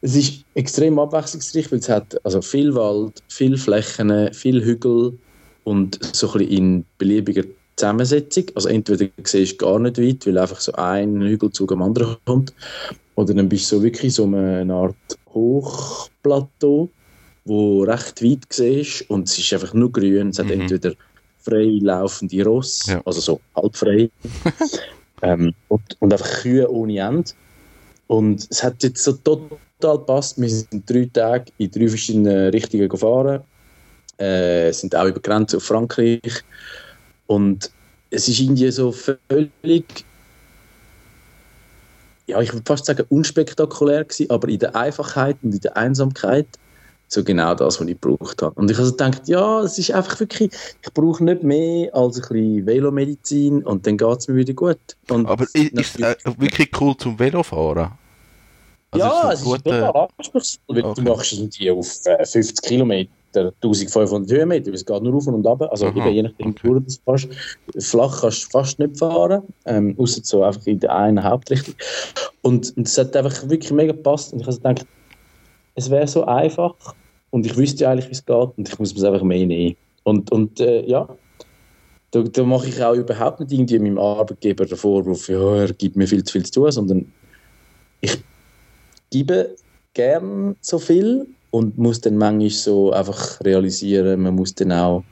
es 0.00 0.16
ist 0.16 0.44
extrem 0.54 0.98
abwechslungsreich, 0.98 1.70
weil 1.72 1.78
es 1.80 1.88
hat 1.88 2.24
also 2.24 2.40
viel 2.40 2.74
Wald, 2.74 3.22
viel 3.28 3.56
Flächen, 3.56 4.32
viel 4.32 4.64
Hügel 4.64 5.18
und 5.64 5.98
so 6.14 6.28
ein 6.32 6.38
bisschen 6.38 6.56
in 6.56 6.84
beliebiger 6.98 7.44
Zusammensetzung. 7.76 8.44
Also 8.54 8.68
entweder 8.68 9.06
siehst 9.24 9.60
du 9.60 9.66
gar 9.66 9.78
nicht 9.78 9.98
weit, 9.98 10.26
weil 10.26 10.38
einfach 10.38 10.60
so 10.60 10.72
ein 10.72 11.20
Hügelzug 11.20 11.72
am 11.72 11.82
anderen 11.82 12.16
kommt, 12.24 12.52
oder 13.16 13.34
dann 13.34 13.48
bist 13.48 13.70
du 13.70 13.76
so 13.76 13.82
wirklich 13.82 14.14
so 14.14 14.24
eine 14.24 14.72
Art 14.72 14.96
Hochplateau, 15.34 16.88
wo 17.44 17.82
recht 17.82 18.22
weit 18.22 18.46
siehst 18.50 19.10
und 19.10 19.28
es 19.28 19.38
ist 19.38 19.52
einfach 19.52 19.74
nur 19.74 19.92
grün. 19.92 20.28
Es 20.28 20.38
hat 20.38 20.46
mhm. 20.46 20.62
entweder 20.62 20.94
frei 21.42 21.78
laufende 21.80 22.44
Ross, 22.44 22.86
ja. 22.86 23.00
also 23.04 23.20
so 23.20 23.40
halbfrei. 23.56 24.10
ähm, 25.22 25.54
und, 25.68 25.82
und 25.98 26.12
einfach 26.12 26.42
Kühe 26.42 26.70
ohne 26.70 26.98
Ende. 26.98 27.30
Und 28.06 28.46
es 28.50 28.62
hat 28.62 28.82
jetzt 28.82 29.04
so 29.04 29.12
total 29.12 29.98
gepasst. 29.98 30.40
Wir 30.40 30.48
sind 30.48 30.88
drei 30.88 31.08
Tage 31.12 31.52
in 31.58 31.70
drei 31.70 31.88
verschiedenen 31.88 32.50
Richtungen 32.50 32.88
gefahren. 32.88 33.42
Äh, 34.18 34.72
sind 34.72 34.94
auch 34.94 35.06
über 35.06 35.20
Grenzen 35.20 35.56
auf 35.56 35.64
Frankreich. 35.64 36.42
Und 37.26 37.70
es 38.10 38.28
ist 38.28 38.40
irgendwie 38.40 38.70
so 38.70 38.92
völlig, 38.92 40.04
ja, 42.26 42.40
ich 42.40 42.52
würde 42.52 42.64
fast 42.66 42.86
sagen, 42.86 43.06
unspektakulär 43.08 44.04
gewesen, 44.04 44.30
aber 44.30 44.48
in 44.48 44.58
der 44.58 44.74
Einfachheit 44.74 45.36
und 45.42 45.54
in 45.54 45.60
der 45.60 45.76
Einsamkeit 45.76 46.48
so 47.12 47.24
genau 47.24 47.54
das, 47.54 47.80
was 47.80 47.88
ich 47.88 48.00
gebraucht 48.00 48.40
habe. 48.40 48.58
Und 48.58 48.70
ich 48.70 48.76
habe 48.76 48.84
also 48.84 48.96
gedacht, 48.96 49.28
ja, 49.28 49.60
es 49.62 49.78
ist 49.78 49.90
einfach 49.90 50.18
wirklich, 50.20 50.52
ich 50.82 50.94
brauche 50.94 51.24
nicht 51.24 51.42
mehr 51.42 51.94
als 51.94 52.16
ein 52.16 52.22
bisschen 52.22 52.66
Velomedizin 52.66 53.62
und 53.64 53.86
dann 53.86 53.98
geht 53.98 54.18
es 54.18 54.28
mir 54.28 54.36
wieder 54.36 54.54
gut. 54.54 54.78
Und 55.10 55.26
Aber 55.26 55.44
ist 55.52 55.74
es 55.74 55.96
äh, 55.96 56.14
wirklich 56.38 56.70
cool 56.80 56.96
zum 56.96 57.18
Velofahren? 57.18 57.90
Also 58.92 59.06
ja, 59.06 59.30
ist 59.30 59.40
es 59.40 59.46
ist 59.46 59.64
total 59.64 60.08
anspruchsvoll, 60.18 60.84
okay. 60.84 60.92
du 60.96 61.02
machst 61.02 61.32
es 61.32 61.70
auf 61.70 62.06
äh, 62.06 62.24
50 62.24 62.62
Kilometer. 62.62 63.10
1500 63.32 64.28
Höhenmeter, 64.28 64.72
es 64.72 64.84
geht 64.84 65.02
nur 65.04 65.14
auf 65.14 65.26
und 65.28 65.46
ab. 65.46 65.62
Also 65.70 65.86
eben, 65.86 66.04
je 66.08 66.22
nachdem, 66.22 66.52
wie 66.62 66.68
du 66.68 66.80
das 66.80 67.00
fährst. 67.04 67.28
Flach 67.78 68.22
kannst 68.22 68.46
du 68.46 68.50
fast 68.50 68.80
nicht 68.80 68.98
fahren, 68.98 69.42
ähm, 69.66 69.94
außer 69.98 70.22
so 70.24 70.42
einfach 70.42 70.66
in 70.66 70.80
der 70.80 70.92
einen 70.92 71.22
Hauptrichtung. 71.22 71.76
Und, 72.42 72.76
und 72.76 72.88
das 72.88 72.98
hat 72.98 73.14
einfach 73.14 73.48
wirklich 73.48 73.70
mega 73.70 73.92
gepasst. 73.92 74.32
Und 74.32 74.40
ich 74.40 74.46
habe 74.48 74.56
gedacht, 74.56 74.86
es 75.80 75.90
wäre 75.90 76.06
so 76.06 76.24
einfach 76.24 76.74
und 77.30 77.46
ich 77.46 77.56
wüsste 77.56 77.88
eigentlich, 77.88 78.08
wie 78.08 78.12
es 78.12 78.24
geht 78.24 78.36
und 78.56 78.68
ich 78.68 78.78
muss 78.78 78.92
es 78.92 79.04
einfach 79.04 79.22
mehr 79.22 79.46
nehmen. 79.46 79.76
Und, 80.04 80.30
und 80.30 80.60
äh, 80.60 80.84
ja, 80.86 81.08
da, 82.10 82.22
da 82.22 82.42
mache 82.42 82.68
ich 82.68 82.82
auch 82.82 82.94
überhaupt 82.94 83.40
nicht 83.40 83.52
irgendwie 83.52 83.78
meinem 83.78 83.98
Arbeitgeber 83.98 84.66
den 84.66 84.76
Vorwurf, 84.76 85.28
ja, 85.28 85.56
er 85.56 85.72
gibt 85.72 85.96
mir 85.96 86.06
viel 86.06 86.24
zu 86.24 86.32
viel 86.32 86.44
zu 86.44 86.52
tun, 86.52 86.70
sondern 86.70 87.12
ich 88.00 88.18
gebe 89.10 89.56
gern 89.94 90.56
so 90.60 90.78
viel 90.78 91.26
und 91.50 91.78
muss 91.78 92.00
dann 92.00 92.16
manchmal 92.16 92.50
so 92.50 92.92
einfach 92.92 93.40
realisieren, 93.42 94.20
man 94.22 94.34
muss 94.34 94.54
dann 94.54 94.72
auch 94.72 95.04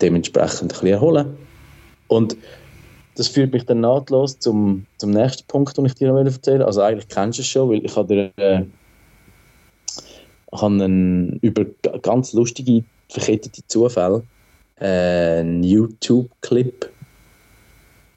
dementsprechend 0.00 0.62
ein 0.62 0.68
bisschen 0.68 0.88
erholen. 0.88 1.36
Und 2.08 2.36
das 3.14 3.28
führt 3.28 3.52
mich 3.52 3.64
dann 3.64 3.80
nahtlos 3.80 4.38
zum, 4.38 4.86
zum 4.98 5.10
nächsten 5.10 5.46
Punkt, 5.46 5.76
den 5.76 5.86
ich 5.86 5.94
dir 5.94 6.12
noch 6.12 6.24
erzählen 6.24 6.62
Also 6.62 6.80
eigentlich 6.80 7.08
kennst 7.08 7.38
du 7.38 7.42
es 7.42 7.48
schon, 7.48 7.70
weil 7.70 7.84
ich 7.84 7.94
habe 7.94 8.32
dir 8.34 8.66
äh, 10.52 10.56
habe 10.56 10.74
einen, 10.74 11.38
über 11.40 11.64
ganz 12.02 12.32
lustige, 12.32 12.84
verkettete 13.08 13.66
Zufälle 13.66 14.22
äh, 14.80 15.40
einen 15.40 15.62
YouTube-Clip 15.62 16.90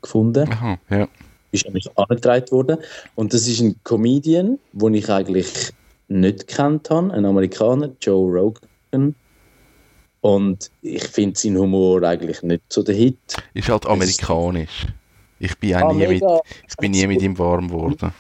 gefunden. 0.01 0.49
Aha, 0.51 0.77
ja. 0.89 1.07
Ist 1.51 1.65
an 1.67 1.73
mich 1.73 1.89
angetragen 1.97 2.51
worden. 2.51 2.77
Und 3.15 3.33
das 3.33 3.47
ist 3.47 3.61
ein 3.61 3.75
Comedian, 3.83 4.59
den 4.73 4.93
ich 4.93 5.09
eigentlich 5.09 5.71
nicht 6.07 6.47
kennt 6.47 6.89
habe, 6.89 7.13
ein 7.13 7.25
Amerikaner, 7.25 7.91
Joe 8.01 8.29
Rogan. 8.31 9.15
Und 10.21 10.71
ich 10.81 11.03
finde 11.03 11.39
seinen 11.39 11.57
Humor 11.57 12.01
eigentlich 12.03 12.41
nicht 12.41 12.63
so 12.69 12.83
der 12.83 12.95
Hit. 12.95 13.17
Ist 13.53 13.69
halt 13.69 13.85
amerikanisch. 13.85 14.87
Ich 15.39 15.57
bin, 15.59 15.75
auch 15.75 15.89
ah, 15.89 15.93
nie, 15.93 16.07
mit, 16.07 16.23
ich 16.67 16.77
bin 16.77 16.91
nie 16.91 17.05
mit 17.07 17.21
ihm 17.21 17.37
warm 17.37 17.67
geworden 17.67 18.11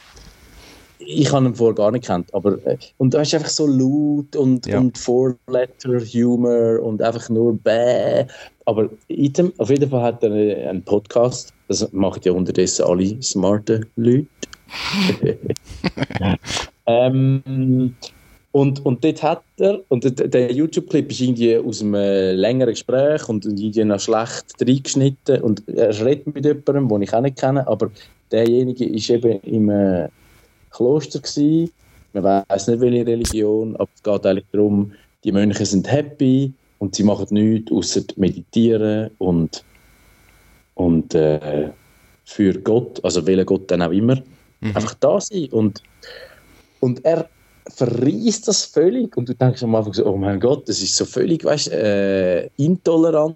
ich 0.99 1.31
habe 1.31 1.45
ihn 1.45 1.55
vorher 1.55 1.75
gar 1.75 1.91
nicht 1.91 2.05
kennt, 2.05 2.33
aber 2.33 2.57
äh, 2.65 2.77
und 2.97 3.13
da 3.13 3.21
ist 3.21 3.33
einfach 3.33 3.49
so 3.49 3.67
laut 3.67 4.35
und, 4.35 4.65
ja. 4.65 4.79
und 4.79 4.97
Four-Letter-Humor 4.97 6.81
und 6.81 7.01
einfach 7.01 7.29
nur 7.29 7.57
bäh. 7.57 8.25
Aber 8.65 8.89
item, 9.07 9.53
auf 9.57 9.69
jeden 9.69 9.89
Fall 9.89 10.01
hat 10.01 10.23
er 10.23 10.69
einen 10.69 10.83
Podcast, 10.83 11.53
das 11.67 11.91
machen 11.91 12.21
ja 12.23 12.31
unterdessen 12.31 12.85
alle 12.85 13.21
smarten 13.21 13.85
Leute. 13.95 14.27
ähm, 16.87 17.95
und, 18.51 18.85
und 18.85 19.03
dort 19.03 19.21
hat 19.21 19.43
er, 19.57 19.81
und 19.89 20.33
der, 20.33 20.51
YouTube-Clip 20.51 21.11
ist 21.11 21.19
irgendwie 21.19 21.57
aus 21.57 21.81
einem 21.81 21.95
äh, 21.95 22.31
längeren 22.31 22.71
Gespräch 22.71 23.27
und 23.27 23.45
irgendwie 23.45 23.83
noch 23.83 23.99
schlecht 23.99 24.45
reingeschnitten 24.61 25.41
und 25.41 25.67
er 25.67 25.89
redet 26.03 26.33
mit 26.33 26.45
jemandem, 26.45 26.87
den 26.87 27.01
ich 27.01 27.13
auch 27.13 27.21
nicht 27.21 27.37
kenne, 27.37 27.67
aber 27.67 27.91
derjenige 28.31 28.85
ist 28.85 29.09
eben 29.09 29.41
im 29.41 29.69
äh, 29.69 30.07
Kloster 30.75 31.19
gewesen. 31.19 31.71
Man 32.13 32.23
weiß 32.23 32.67
nicht, 32.67 32.79
welche 32.79 33.07
Religion, 33.07 33.75
aber 33.75 33.89
es 33.93 34.03
geht 34.03 34.25
eigentlich 34.25 34.45
darum, 34.51 34.91
die 35.23 35.31
Mönche 35.31 35.65
sind 35.65 35.91
happy 35.91 36.53
und 36.79 36.95
sie 36.95 37.03
machen 37.03 37.27
nichts 37.31 37.71
außer 37.71 38.01
meditieren 38.15 39.11
und, 39.17 39.63
und 40.75 41.13
äh, 41.15 41.69
für 42.25 42.53
Gott, 42.53 43.03
also 43.03 43.25
welcher 43.25 43.45
Gott 43.45 43.69
dann 43.71 43.81
auch 43.81 43.91
immer, 43.91 44.15
mhm. 44.61 44.75
einfach 44.75 44.93
da 44.95 45.19
sein. 45.19 45.47
Und, 45.51 45.81
und 46.79 47.03
er 47.03 47.29
verreist 47.67 48.47
das 48.47 48.65
völlig 48.65 49.15
und 49.17 49.27
du 49.27 49.33
denkst 49.33 49.63
am 49.63 49.75
Anfang 49.75 49.93
so, 49.93 50.05
oh 50.05 50.17
mein 50.17 50.39
Gott, 50.39 50.69
das 50.69 50.81
ist 50.81 50.95
so 50.95 51.05
völlig, 51.05 51.43
weißt, 51.43 51.71
äh, 51.71 52.45
intolerant, 52.57 53.35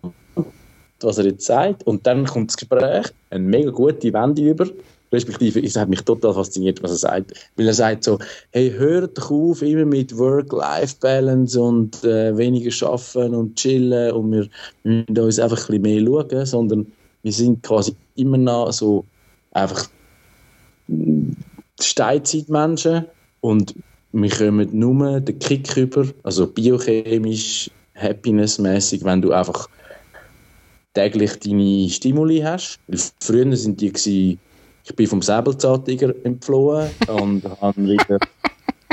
was 1.02 1.18
er 1.18 1.26
jetzt 1.26 1.46
sagt. 1.46 1.84
Und 1.84 2.06
dann 2.06 2.26
kommt 2.26 2.52
das 2.52 2.58
Gespräch, 2.58 3.08
eine 3.30 3.44
mega 3.44 3.72
gute 3.72 4.14
Wende 4.14 4.42
über 4.42 4.68
Respektive, 5.12 5.64
es 5.64 5.76
hat 5.76 5.90
mich 5.90 6.02
total 6.02 6.34
fasziniert, 6.34 6.84
was 6.84 6.92
er 6.92 6.98
sagt. 6.98 7.34
Weil 7.56 7.68
er 7.68 7.74
sagt 7.74 8.04
so, 8.04 8.20
hey, 8.52 8.72
hört 8.72 9.18
doch 9.18 9.32
auf, 9.32 9.62
immer 9.62 9.86
mit 9.86 10.16
Work-Life-Balance 10.18 11.60
und 11.60 12.04
äh, 12.04 12.38
weniger 12.38 12.88
arbeiten 12.88 13.34
und 13.34 13.56
chillen 13.56 14.12
und 14.12 14.32
wir 14.32 14.48
müssen 14.84 15.18
uns 15.18 15.40
einfach 15.40 15.70
ein 15.70 15.82
bisschen 15.82 16.04
mehr 16.04 16.24
schauen, 16.30 16.46
sondern 16.46 16.92
wir 17.24 17.34
sind 17.34 17.64
quasi 17.64 17.96
immer 18.16 18.38
noch 18.38 18.72
so 18.72 19.06
einfach 19.52 19.90
Steinzeitmenschen 21.82 23.06
und 23.42 23.76
wir 24.12 24.30
kommen 24.30 24.70
nur 24.72 25.20
den 25.20 25.40
Kick 25.40 25.78
über, 25.78 26.06
also 26.24 26.48
biochemisch, 26.48 27.70
happiness-mäßig, 27.96 29.04
wenn 29.04 29.22
du 29.22 29.32
einfach 29.32 29.70
täglich 30.94 31.38
deine 31.40 31.90
Stimuli 31.90 32.40
hast. 32.40 32.80
Weil 32.88 33.00
früher 33.22 33.56
sind 33.56 33.82
die 33.82 33.92
ich 34.84 34.96
bin 34.96 35.08
vom 35.08 35.22
Säbelzahntiger 35.22 36.14
entflohen 36.24 36.90
und 37.08 37.44
habe 37.62 37.84
wieder 37.84 38.20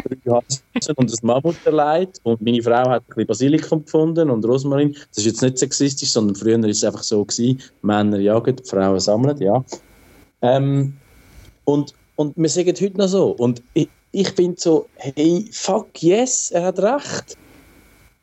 drei 0.06 0.30
Hasen 0.30 0.96
und 0.96 1.10
ein 1.10 1.18
Mammut 1.22 1.56
erleidet 1.64 2.20
und 2.22 2.40
meine 2.40 2.62
Frau 2.62 2.88
hat 2.88 3.02
ein 3.02 3.06
bisschen 3.08 3.26
Basilikum 3.26 3.84
gefunden 3.84 4.30
und 4.30 4.44
Rosmarin. 4.44 4.92
Das 4.92 5.18
ist 5.18 5.26
jetzt 5.26 5.42
nicht 5.42 5.58
sexistisch, 5.58 6.10
sondern 6.10 6.36
früher 6.36 6.62
ist 6.64 6.78
es 6.78 6.84
einfach 6.84 7.02
so 7.02 7.24
gewesen, 7.24 7.60
Männer 7.82 8.18
jagen, 8.18 8.56
Frauen 8.64 9.00
sammeln, 9.00 9.38
ja. 9.38 9.64
Ähm, 10.42 10.94
und, 11.64 11.94
und 12.16 12.36
wir 12.36 12.48
sagen 12.48 12.74
heute 12.80 12.98
noch 12.98 13.08
so. 13.08 13.30
Und 13.30 13.62
ich, 13.74 13.88
ich 14.12 14.28
finde 14.30 14.60
so, 14.60 14.86
hey, 14.96 15.48
fuck 15.52 16.02
yes, 16.02 16.50
er 16.50 16.64
hat 16.66 16.78
recht. 16.78 17.36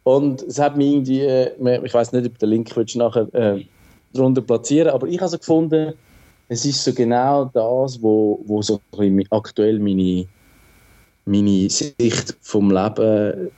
Und 0.04 0.42
es 0.44 0.60
hat 0.60 0.78
mich 0.78 0.94
irgendwie, 0.94 1.22
äh, 1.22 1.86
ich 1.86 1.94
weiß 1.94 2.12
nicht, 2.12 2.26
ob 2.26 2.38
der 2.40 2.50
Link 2.50 2.76
willst 2.76 2.96
nachher 2.96 3.34
äh, 3.34 3.66
darunter 4.14 4.42
platzieren, 4.42 4.90
aber 4.90 5.08
ich 5.08 5.20
habe 5.20 5.30
so 5.30 5.38
gefunden, 5.38 5.94
es 6.50 6.66
ist 6.66 6.84
so 6.84 6.94
genau 6.94 7.46
das, 7.46 8.02
wo, 8.02 8.42
wo 8.46 8.62
so 8.62 8.80
aktuell 9.30 9.80
meine, 9.80 10.26
meine 11.26 11.70
Sicht 11.70 12.36
vom 12.42 12.70
Leben 12.70 13.52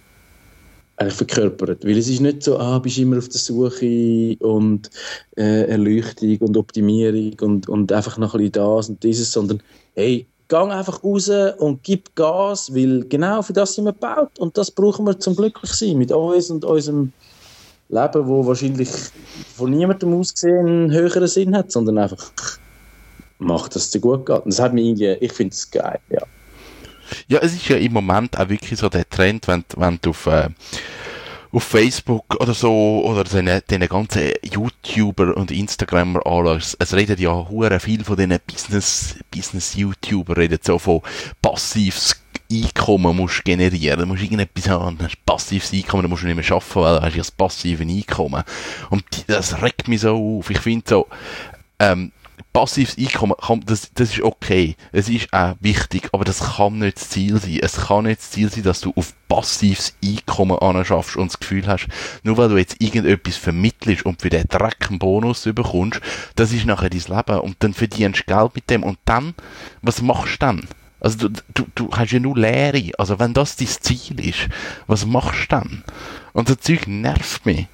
eigentlich 0.97 1.13
verkörpert. 1.13 1.83
Weil 1.83 1.97
es 1.97 2.07
ist 2.07 2.21
nicht 2.21 2.43
so, 2.43 2.57
ah, 2.57 2.79
bist 2.79 2.97
immer 2.97 3.17
auf 3.17 3.27
der 3.27 3.39
Suche 3.39 4.37
und 4.39 4.89
äh, 5.37 5.67
Erleuchtung 5.67 6.37
und 6.37 6.57
Optimierung 6.57 7.33
und, 7.41 7.67
und 7.67 7.91
einfach 7.91 8.17
noch 8.17 8.33
ein 8.33 8.39
bisschen 8.39 8.51
das 8.53 8.89
und 8.89 9.03
dieses, 9.03 9.31
sondern 9.31 9.61
hey, 9.95 10.25
gang 10.47 10.71
einfach 10.71 11.03
raus 11.03 11.29
und 11.57 11.83
gib 11.83 12.15
Gas, 12.15 12.73
weil 12.73 13.03
genau 13.09 13.41
für 13.41 13.53
das 13.53 13.73
sind 13.73 13.85
wir 13.85 13.93
gebaut 13.93 14.37
und 14.39 14.57
das 14.57 14.71
brauchen 14.71 15.05
wir 15.05 15.19
zum 15.19 15.35
glücklich 15.35 15.71
sein 15.71 15.97
mit 15.97 16.11
uns 16.11 16.49
und 16.49 16.63
unserem 16.63 17.11
Leben, 17.89 18.27
wo 18.27 18.45
wahrscheinlich 18.45 18.89
von 19.55 19.71
niemandem 19.71 20.13
aus 20.13 20.33
gesehen 20.33 20.67
einen 20.67 20.91
höheren 20.91 21.27
Sinn 21.27 21.55
hat, 21.55 21.71
sondern 21.71 21.97
einfach 21.97 22.31
macht, 23.39 23.75
dass 23.75 23.83
es 23.83 23.91
dir 23.91 23.99
gut 23.99 24.25
geht. 24.25 24.37
Und 24.37 24.53
das 24.53 24.59
hat 24.59 24.73
mich 24.73 24.85
irgendwie, 24.85 25.13
ich 25.25 25.31
finde 25.31 25.53
es 25.53 25.69
geil, 25.69 25.99
ja. 26.09 26.21
Ja, 27.27 27.39
es 27.39 27.53
ist 27.53 27.67
ja 27.67 27.77
im 27.77 27.93
Moment 27.93 28.37
auch 28.37 28.49
wirklich 28.49 28.79
so 28.79 28.89
der 28.89 29.07
Trend, 29.07 29.47
wenn, 29.47 29.63
wenn 29.77 29.99
du 30.01 30.09
auf, 30.09 30.25
äh, 30.25 30.49
auf 31.51 31.63
Facebook 31.63 32.35
oder 32.39 32.53
so, 32.53 33.03
oder 33.05 33.23
den 33.23 33.87
ganzen 33.87 34.31
YouTuber 34.43 35.37
und 35.37 35.51
Instagrammer 35.51 36.25
anschaust, 36.25 36.77
es 36.79 36.93
redet 36.93 37.19
ja 37.19 37.47
hure 37.47 37.79
viel 37.79 38.03
von 38.03 38.17
diesen 38.17 38.37
Business, 38.47 39.15
Business-YouTuber, 39.31 40.35
reden 40.35 40.59
so 40.61 40.79
von 40.79 41.01
passives 41.41 42.19
Einkommen 42.51 43.15
musst 43.15 43.43
generieren, 43.43 44.01
du 44.01 44.05
musst 44.05 44.21
irgendetwas 44.21 44.69
haben, 44.69 44.99
hast 45.01 45.25
passives 45.25 45.73
Einkommen, 45.73 46.03
dann 46.03 46.11
musst 46.11 46.23
du 46.23 46.27
nicht 46.27 46.35
mehr 46.35 46.51
arbeiten, 46.55 46.75
weil 46.75 46.99
du 46.99 47.05
hast 47.05 47.13
ja 47.15 47.21
das 47.21 47.31
passive 47.31 47.83
Einkommen. 47.83 48.43
Und 48.91 49.03
das 49.27 49.61
regt 49.63 49.87
mich 49.87 50.01
so 50.01 50.37
auf. 50.37 50.49
Ich 50.51 50.59
finde 50.59 50.85
so, 50.87 51.07
ähm, 51.79 52.11
passives 52.55 52.97
Einkommen, 52.97 53.35
kann, 53.37 53.59
das, 53.65 53.91
das 53.93 54.11
ist 54.11 54.21
okay. 54.21 54.77
Es 54.93 55.09
ist 55.09 55.31
auch 55.33 55.55
wichtig, 55.59 56.07
aber 56.13 56.23
das 56.23 56.55
kann 56.55 56.79
nicht 56.79 56.95
das 56.95 57.09
Ziel 57.09 57.37
sein. 57.37 57.59
Es 57.61 57.87
kann 57.87 58.05
nicht 58.05 58.21
das 58.21 58.31
Ziel 58.31 58.49
sein, 58.49 58.63
dass 58.63 58.79
du 58.79 58.93
auf 58.95 59.13
passives 59.27 59.93
Einkommen 60.03 60.57
anschaffst 60.57 61.17
und 61.17 61.33
das 61.33 61.39
Gefühl 61.39 61.67
hast, 61.67 61.87
nur 62.23 62.37
weil 62.37 62.47
du 62.47 62.57
jetzt 62.57 62.81
irgendetwas 62.81 63.35
vermittelst 63.35 64.05
und 64.05 64.21
für 64.21 64.29
den 64.29 64.47
Dreck 64.47 64.87
einen 64.89 64.99
Bonus 64.99 65.43
bekommst, 65.43 65.99
das 66.37 66.53
ist 66.53 66.65
nachher 66.65 66.89
dein 66.89 67.01
Leben 67.01 67.39
und 67.41 67.57
dann 67.59 67.73
verdienst 67.73 68.23
du 68.25 68.33
Geld 68.33 68.55
mit 68.55 68.69
dem 68.69 68.83
und 68.83 68.99
dann, 69.03 69.33
was 69.81 70.01
machst 70.01 70.35
du 70.35 70.39
dann? 70.39 70.67
Also 71.01 71.27
du, 71.27 71.41
du, 71.53 71.65
du 71.75 71.89
hast 71.91 72.13
ja 72.13 72.19
nur 72.19 72.37
Lehre. 72.37 72.91
Also 72.97 73.19
wenn 73.19 73.33
das 73.33 73.57
dein 73.57 73.67
Ziel 73.67 74.17
ist, 74.25 74.47
was 74.87 75.05
machst 75.05 75.43
du 75.43 75.47
dann? 75.49 75.83
Und 76.31 76.49
das 76.49 76.59
Zeug 76.59 76.87
nervt 76.87 77.45
mich. 77.45 77.67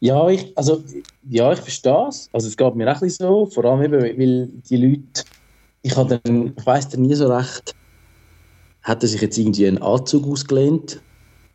Ja, 0.00 0.28
ich, 0.28 0.56
also, 0.56 0.82
ja, 1.28 1.52
ich 1.52 1.60
verstehe 1.60 2.08
es. 2.08 2.28
Also 2.32 2.48
es 2.48 2.56
geht 2.56 2.74
mir 2.74 2.90
auch 2.90 2.94
ein 2.94 3.00
bisschen 3.00 3.26
so, 3.26 3.46
vor 3.46 3.64
allem 3.64 3.82
eben, 3.82 4.02
weil 4.02 4.48
die 4.68 4.76
Leute, 4.76 5.24
ich 5.82 5.96
habe 5.96 6.20
dann, 6.22 6.54
ich 6.56 6.66
weiss 6.66 6.88
dann 6.88 7.02
nie 7.02 7.14
so 7.14 7.32
recht, 7.32 7.74
hat 8.82 9.02
er 9.02 9.08
sich 9.08 9.20
jetzt 9.20 9.38
irgendwie 9.38 9.66
einen 9.66 9.82
Anzug 9.82 10.26
ausgelehnt 10.26 11.00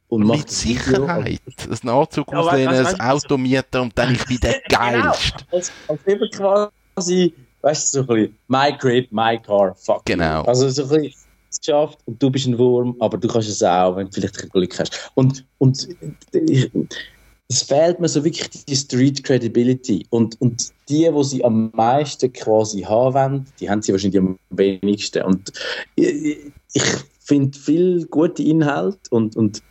und 0.08 0.24
macht 0.24 0.40
Mit 0.40 0.52
Sicherheit. 0.52 1.42
Also, 1.70 1.82
einen 1.82 1.98
Anzug 1.98 2.32
ja, 2.32 2.40
auslehnen, 2.40 2.86
ein 2.86 3.02
Auto 3.02 3.38
mieten 3.38 3.78
und 3.82 3.98
dann 3.98 4.14
ich 4.14 4.26
bin 4.26 4.40
der 4.40 4.62
genau. 4.68 4.80
Geilste. 4.80 5.46
Als, 5.52 5.72
als 5.88 6.08
eben 6.08 6.30
quasi, 6.32 7.34
weißt 7.62 7.96
du, 7.96 7.98
so 7.98 8.02
ein 8.02 8.08
bisschen, 8.08 8.40
my 8.48 8.78
crib, 8.78 9.12
my 9.12 9.40
car, 9.40 9.76
fuck 9.76 10.06
Genau. 10.06 10.44
Also 10.44 10.70
so 10.70 10.84
ein 10.84 10.90
bisschen, 10.90 11.14
es 11.52 11.60
geschafft 11.60 12.00
und 12.06 12.22
du 12.22 12.30
bist 12.30 12.48
ein 12.48 12.58
Wurm, 12.58 12.96
aber 13.00 13.18
du 13.18 13.28
kannst 13.28 13.50
es 13.50 13.64
auch, 13.64 13.96
wenn 13.96 14.08
du 14.08 14.14
vielleicht 14.14 14.42
ein 14.42 14.50
Glück 14.50 14.80
hast. 14.80 15.12
Und, 15.16 15.46
und 15.58 15.88
ich, 16.32 16.72
es 17.52 17.64
fehlt 17.64 18.00
mir 18.00 18.08
so 18.08 18.24
wirklich 18.24 18.48
die 18.66 18.76
Street 18.76 19.24
Credibility. 19.24 20.06
Und, 20.12 20.40
und 20.40 20.72
die, 20.88 21.10
die 21.12 21.24
sie 21.24 21.44
am 21.44 21.72
meisten 21.74 22.32
quasi 22.32 22.82
haben 22.82 23.46
die 23.60 23.70
haben 23.70 23.82
sie 23.82 23.92
wahrscheinlich 23.92 24.20
am 24.20 24.38
wenigsten. 24.52 25.24
Und 25.24 25.52
ich, 25.96 26.38
ich 26.74 26.84
finde 27.20 27.58
viel 27.58 28.06
gute 28.06 28.44
Inhalt 28.44 29.00
und, 29.10 29.36
und 29.36 29.64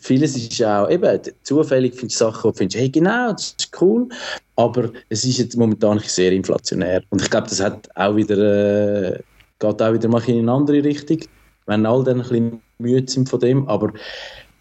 vieles 0.00 0.34
ist 0.34 0.62
auch 0.62 0.88
eben 0.88 1.20
zufällig, 1.42 1.94
finde 1.94 2.08
ich 2.08 2.16
Sachen, 2.16 2.44
wo 2.44 2.50
du 2.50 2.56
findest, 2.56 2.78
hey, 2.78 2.88
genau, 2.88 3.32
das 3.32 3.54
ist 3.58 3.70
cool, 3.80 4.08
aber 4.56 4.90
es 5.10 5.24
ist 5.24 5.38
jetzt 5.38 5.56
momentan 5.56 5.98
sehr 5.98 6.32
inflationär. 6.32 7.02
Und 7.10 7.20
ich 7.20 7.30
glaube, 7.30 7.48
das 7.48 7.60
hat 7.60 7.88
auch 7.96 8.16
wieder, 8.16 9.12
äh, 9.14 9.20
geht 9.58 9.82
auch 9.82 9.92
wieder 9.92 10.08
mal 10.08 10.22
in 10.26 10.38
eine 10.38 10.52
andere 10.52 10.82
Richtung, 10.82 11.18
wenn 11.66 11.84
alle 11.84 12.04
dann 12.04 12.22
ein 12.22 12.28
bisschen 12.28 12.62
müde 12.78 13.10
sind 13.10 13.28
von 13.28 13.40
dem. 13.40 13.68
Aber 13.68 13.92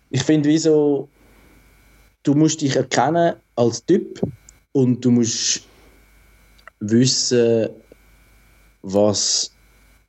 ich 0.09 0.23
finde, 0.23 0.49
wie 0.49 0.57
so, 0.57 1.07
du 2.25 2.33
musst 2.33 2.61
dich 2.61 2.75
erkennen 2.75 3.35
als 3.55 3.85
Typ 3.85 4.21
und 4.73 5.05
du 5.05 5.11
musst 5.11 5.61
wissen, 6.81 7.69
was 8.81 9.51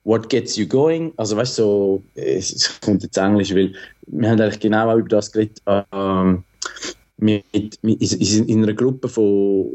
what 0.05 0.29
gets 0.29 0.57
you 0.57 0.67
going. 0.67 1.13
Also 1.17 1.37
weißt 1.37 1.59
du, 1.59 1.63
so, 1.63 2.03
es 2.15 2.81
kommt 2.81 3.03
jetzt 3.03 3.19
Englisch, 3.19 3.55
weil 3.55 3.75
wir 4.07 4.31
haben 4.31 4.41
eigentlich 4.41 4.61
genau 4.61 4.91
auch 4.91 4.99
über 4.99 5.09
das 5.09 5.31
geredet. 5.31 5.63
Ähm, 5.93 6.43
mit, 7.19 7.83
mit, 7.83 8.13
in 8.13 8.63
einer 8.63 8.75
Gruppe 8.75 9.09
von 9.09 9.71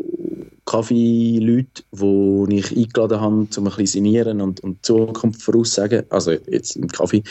Kaffeeleuten, 0.65 1.83
die 1.91 2.59
ich 2.59 2.71
eingeladen 2.77 3.19
habe, 3.19 3.35
um 3.35 3.41
ein 3.41 3.63
bisschen 3.63 3.87
sinieren 3.87 4.41
und, 4.41 4.59
und 4.61 4.85
Zukunft 4.85 5.41
voraussagen, 5.41 6.03
also 6.09 6.31
jetzt 6.31 6.75
im 6.75 6.87
Kaffee. 6.87 7.23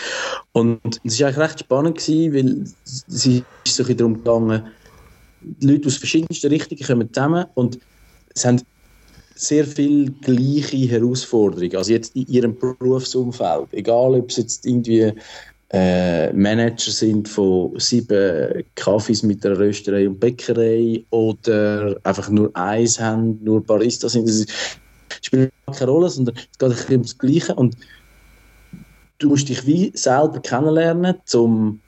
Und 0.53 1.01
es 1.05 1.21
war 1.21 1.29
eigentlich 1.29 1.39
recht 1.39 1.61
spannend, 1.61 1.99
gewesen, 1.99 2.35
weil 2.35 2.63
es 2.63 3.05
ist 3.09 3.15
so 3.15 3.31
ein 3.31 3.45
bisschen 3.65 3.97
darum 3.97 4.15
gegangen, 4.15 4.65
die 4.67 4.80
Leute 5.63 5.87
aus 5.87 5.97
verschiedensten 5.97 6.49
Richtungen 6.49 6.83
kommen 6.83 7.13
zusammen 7.13 7.47
und 7.55 7.79
es 8.35 8.45
haben 8.45 8.61
sehr 9.35 9.65
viele 9.65 10.11
gleiche 10.11 10.77
Herausforderungen. 10.77 11.75
Also 11.77 11.93
jetzt 11.93 12.15
in 12.15 12.27
ihrem 12.27 12.57
Berufsumfeld. 12.59 13.69
Egal, 13.73 14.15
ob 14.15 14.29
es 14.29 14.37
jetzt 14.37 14.67
irgendwie 14.67 15.13
äh, 15.73 16.33
Manager 16.33 16.91
sind 16.91 17.29
von 17.29 17.79
sieben 17.79 18.65
Kaffees 18.75 19.23
mit 19.23 19.43
der 19.43 19.59
Rösterei 19.59 20.09
und 20.09 20.21
Bäckerei 20.21 21.03
oder 21.11 21.97
einfach 22.03 22.29
nur 22.29 22.55
eins 22.55 23.01
haben, 23.01 23.39
nur 23.43 23.65
Barista 23.65 24.09
sind. 24.09 24.29
Das 24.29 24.47
spielt 25.23 25.53
keine 25.67 25.91
Rolle, 25.91 26.11
sondern 26.11 26.35
es 26.37 26.59
geht 26.59 26.63
ein 26.63 26.75
bisschen 26.75 26.93
ums 26.93 27.19
Gleiche. 27.19 27.55
Und 27.55 27.77
du 29.19 29.29
musst 29.29 29.49
dich 29.49 29.65
wie 29.67 29.91
selber 29.95 30.41
kennenlernen, 30.41 31.17
um 31.33 31.81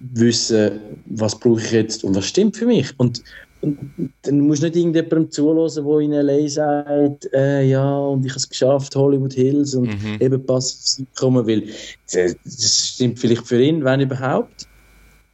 wissen, 0.00 0.80
was 1.06 1.38
brauche 1.38 1.60
ich 1.60 1.72
jetzt 1.72 2.04
und 2.04 2.14
was 2.14 2.26
stimmt 2.26 2.56
für 2.56 2.66
mich. 2.66 2.92
Und, 2.98 3.22
und 3.60 4.12
dann 4.22 4.40
musst 4.40 4.62
du 4.62 4.66
nicht 4.66 4.76
irgendjemandem 4.76 5.30
zuhören, 5.30 5.70
der 5.74 5.98
in 6.00 6.12
L.A. 6.12 6.48
sagt, 6.48 7.32
äh, 7.32 7.62
ja, 7.64 7.98
und 7.98 8.24
ich 8.24 8.32
habe 8.32 8.38
es 8.38 8.48
geschafft, 8.48 8.96
Hollywood 8.96 9.34
Hills 9.34 9.74
und 9.74 9.88
mhm. 9.88 10.16
eben 10.20 10.44
passiv 10.44 11.06
kommen, 11.14 11.46
weil 11.46 11.64
das, 12.12 12.36
das, 12.44 12.88
stimmt 12.94 13.18
vielleicht 13.18 13.46
für 13.46 13.62
ihn, 13.62 13.84
wenn 13.84 14.00
überhaupt, 14.00 14.66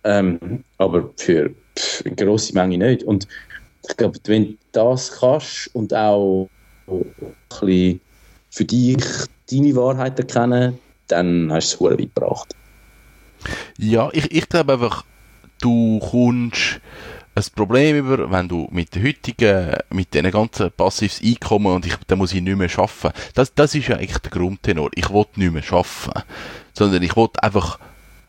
ähm, 0.04 0.64
aber 0.78 1.10
für 1.16 1.54
pff, 1.76 2.04
eine 2.04 2.16
grosse 2.16 2.52
Menge 2.54 2.78
nicht. 2.78 3.04
Und 3.04 3.28
ich 3.88 3.96
glaube, 3.96 4.18
wenn 4.24 4.46
du 4.46 4.56
das 4.72 5.12
kannst 5.12 5.70
und 5.74 5.94
auch 5.94 6.48
ein 6.88 7.04
bisschen 7.60 8.00
für 8.50 8.64
dich 8.64 8.96
deine 9.50 9.76
Wahrheit 9.76 10.18
erkennen, 10.18 10.78
dann 11.08 11.52
hast 11.52 11.78
du 11.78 11.86
es 11.86 11.92
weit 11.92 12.14
gebracht. 12.14 12.54
Ja, 13.78 14.10
ich, 14.12 14.30
ich 14.30 14.48
glaube 14.48 14.74
einfach, 14.74 15.04
du 15.60 15.98
kommst 15.98 16.80
ein 17.34 17.44
Problem 17.54 17.96
über, 17.96 18.30
wenn 18.30 18.48
du 18.48 18.66
mit 18.70 18.94
den 18.94 19.04
heutigen, 19.04 19.76
mit 19.90 20.14
diesen 20.14 20.30
ganzen 20.30 20.70
passives 20.72 21.20
Einkommen 21.22 21.74
und 21.74 21.86
ich, 21.86 21.94
dann 22.06 22.18
muss 22.18 22.32
ich 22.32 22.40
nicht 22.40 22.56
mehr 22.56 22.70
arbeiten. 22.76 23.12
Das, 23.34 23.54
das 23.54 23.74
ist 23.74 23.88
ja 23.88 23.96
echt 23.96 24.24
der 24.24 24.30
Grundtenor. 24.30 24.90
Ich 24.94 25.10
will 25.10 25.26
nicht 25.36 25.52
mehr 25.52 25.62
arbeiten. 25.70 26.22
Sondern 26.72 27.02
ich 27.02 27.14
will 27.14 27.28
einfach 27.42 27.78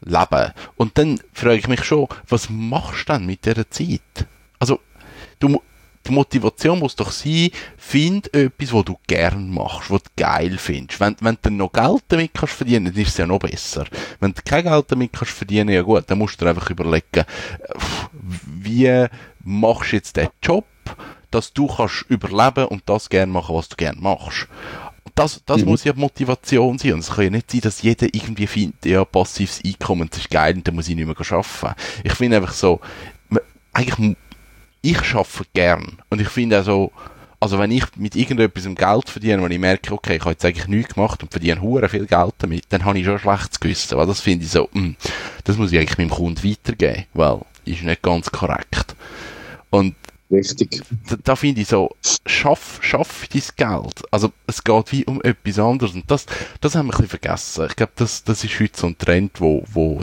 leben. 0.02 0.52
Und 0.76 0.98
dann 0.98 1.20
frage 1.34 1.58
ich 1.58 1.68
mich 1.68 1.84
schon, 1.84 2.08
was 2.28 2.50
machst 2.50 3.08
du 3.08 3.14
denn 3.14 3.26
mit 3.26 3.46
dieser 3.46 3.70
Zeit? 3.70 4.28
Also, 4.60 4.80
du, 5.40 5.62
die 6.08 6.14
Motivation 6.14 6.80
muss 6.80 6.96
doch 6.96 7.12
sein, 7.12 7.50
find 7.78 8.34
etwas, 8.34 8.74
was 8.74 8.86
du 8.86 8.98
gern 9.08 9.50
machst, 9.50 9.92
was 9.92 10.04
du 10.04 10.10
geil 10.16 10.58
findest. 10.58 11.00
Wenn, 11.00 11.16
wenn 11.20 11.38
du 11.42 11.50
noch 11.52 11.72
Geld 11.72 12.04
damit 12.08 12.34
kannst 12.34 12.56
verdienen, 12.56 12.86
dann 12.86 12.96
ist 12.96 13.10
es 13.10 13.18
ja 13.18 13.28
noch 13.28 13.40
besser. 13.40 13.86
Wenn 14.20 14.34
du 14.34 14.42
kein 14.44 14.64
Geld 14.64 14.86
damit 14.90 15.14
kannst 15.14 15.34
verdienen, 15.34 15.70
ja 15.70 15.82
gut, 15.82 16.06
dann 16.08 16.18
musst 16.18 16.40
du 16.40 16.46
dir 16.46 16.52
einfach 16.52 16.70
überlegen, 16.70 17.26
wie 18.46 19.06
machst 19.44 19.92
du 19.92 19.96
jetzt 19.96 20.18
den 20.18 20.28
Job, 20.42 20.66
dass 21.32 21.54
du 21.54 21.68
kannst 21.68 22.06
überleben 22.10 22.66
und 22.66 22.84
das 22.86 23.10
gern 23.10 23.30
machen, 23.30 23.56
was 23.56 23.70
du 23.70 23.76
gern 23.76 23.98
machst. 24.00 24.48
das, 25.16 25.42
das 25.46 25.62
mhm. 25.62 25.70
muss 25.70 25.84
ja 25.84 25.94
Motivation 25.96 26.78
sein. 26.78 26.94
Und 26.94 27.00
es 27.00 27.10
kann 27.10 27.26
ja 27.26 27.30
nicht 27.32 27.52
sein, 27.52 27.62
dass 27.62 27.82
jeder 27.82 28.08
irgendwie 28.14 28.48
findet, 28.48 28.86
ja, 28.86 29.04
passives 29.04 29.62
Einkommen, 29.66 30.10
das 30.10 30.20
ist 30.20 30.30
geil 30.30 30.56
und 30.56 30.68
dann 30.68 30.76
muss 30.76 30.88
ich 30.88 30.96
nicht 30.96 31.08
mehr 31.08 31.16
arbeiten. 31.20 31.76
Ich 32.04 32.14
finde 32.14 32.38
einfach 32.38 32.54
so, 32.54 32.80
eigentlich, 33.74 34.18
ich 34.88 35.16
arbeite 35.16 35.50
gern. 35.54 35.98
Und 36.10 36.22
ich 36.22 36.30
finde 36.30 36.62
auch 36.62 36.66
so, 36.66 36.92
also 37.40 37.60
wenn 37.60 37.72
ich 37.72 37.84
mit 37.98 38.16
irgendetwas 38.16 38.64
Geld 38.64 39.10
verdiene, 39.10 39.44
wenn 39.44 39.52
ich 39.52 39.60
merke, 39.60 39.94
okay, 39.94 40.16
ich 40.16 40.22
habe 40.22 40.32
jetzt 40.32 40.46
eigentlich 40.46 40.68
nichts 40.68 40.94
gemacht 40.96 41.22
und 41.22 41.32
verdiene 41.32 41.62
hure 41.62 41.90
viel 41.90 42.06
Geld 42.06 42.34
damit, 42.40 42.66
dann 42.70 42.86
habe 42.86 42.98
ich 42.98 43.06
schon 43.06 43.16
ein 43.16 43.20
schlechtes 43.20 43.60
Gewissen, 43.60 43.98
weil 43.98 44.08
das 44.08 44.22
finde 44.22 44.46
ich 44.46 44.52
so, 44.52 44.70
mh, 44.72 44.82
hm, 44.82 44.96
das 45.44 45.58
muss 45.58 45.72
ich 45.72 45.80
eigentlich 45.80 45.98
meinem 45.98 46.10
Kunden 46.10 46.44
weitergeben, 46.44 47.06
weil 47.14 47.42
ist 47.66 47.84
nicht 47.84 48.02
ganz 48.02 48.32
korrekt. 48.32 48.96
Und 49.70 49.96
Richtig. 50.30 50.82
Da, 51.08 51.16
da 51.24 51.36
finde 51.38 51.62
ich 51.62 51.68
so, 51.68 51.96
schaff, 52.26 52.80
schaff 52.82 53.28
dein 53.32 53.44
Geld. 53.56 54.04
Also, 54.12 54.34
es 54.46 54.62
geht 54.62 54.92
wie 54.92 55.06
um 55.06 55.22
etwas 55.22 55.58
anderes. 55.58 55.94
Und 55.94 56.10
das, 56.12 56.26
das 56.60 56.76
haben 56.76 56.88
wir 56.88 56.94
ein 56.94 56.98
bisschen 56.98 57.20
vergessen. 57.22 57.68
Ich 57.70 57.78
glaube, 57.78 57.94
das, 57.96 58.26
das 58.26 58.44
ist 58.44 58.60
heute 58.60 58.78
so 58.78 58.88
ein 58.88 58.98
Trend, 58.98 59.40
wo, 59.40 59.64
wo 59.72 60.02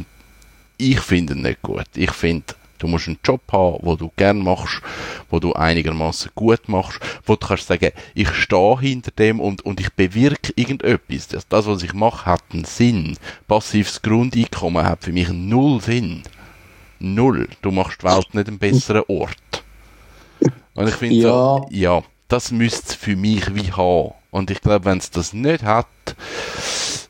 ich 0.79 0.99
finde 1.01 1.37
nicht 1.37 1.61
gut. 1.61 1.85
Ich 1.95 2.11
finde, 2.13 2.55
Du 2.85 2.91
musst 2.91 3.09
einen 3.09 3.19
Job 3.25 3.41
haben, 3.51 3.79
wo 3.81 3.97
du 3.97 4.13
gern 4.15 4.41
machst, 4.41 4.83
wo 5.31 5.41
du 5.41 5.55
einigermaßen 5.55 6.33
gut 6.35 6.69
machst, 6.69 7.01
wo 7.25 7.35
du 7.35 7.47
kannst 7.47 7.67
sagen, 7.67 7.93
ich 8.15 8.29
stehe 8.35 8.79
hinter 8.79 9.11
dem 9.11 9.41
und, 9.41 9.65
und 9.65 9.81
ich 9.81 9.91
bewirke 9.95 10.53
irgendetwas. 10.55 11.29
Das, 11.29 11.49
das, 11.49 11.67
was 11.67 11.83
ich 11.83 11.95
mache, 11.95 12.27
hat 12.27 12.43
einen 12.53 12.67
Sinn. 12.67 13.17
Passives 13.49 14.03
Grundeinkommen 14.03 14.85
hat 14.85 15.03
für 15.03 15.13
mich 15.13 15.31
null 15.31 15.81
Sinn. 15.81 16.25
Null. 16.99 17.49
Du 17.63 17.71
machst 17.71 18.03
die 18.03 18.07
Welt 18.07 18.35
nicht 18.35 18.49
einen 18.49 18.59
besseren 18.59 19.05
Ort. 19.09 19.65
Und 20.75 20.87
ich 20.87 20.95
finde, 20.95 21.15
ja. 21.15 21.31
So, 21.31 21.69
ja, 21.71 22.03
das 22.29 22.53
müsste 22.53 22.89
es 22.89 22.95
für 22.97 23.17
mich 23.17 23.55
wie 23.55 23.73
haben. 23.73 24.13
Und 24.35 24.51
ich 24.51 24.61
glaube, 24.61 24.87
wenn 24.87 24.99
es 24.99 25.13
das 25.13 25.33
nicht 25.33 25.63
hat, 25.63 25.87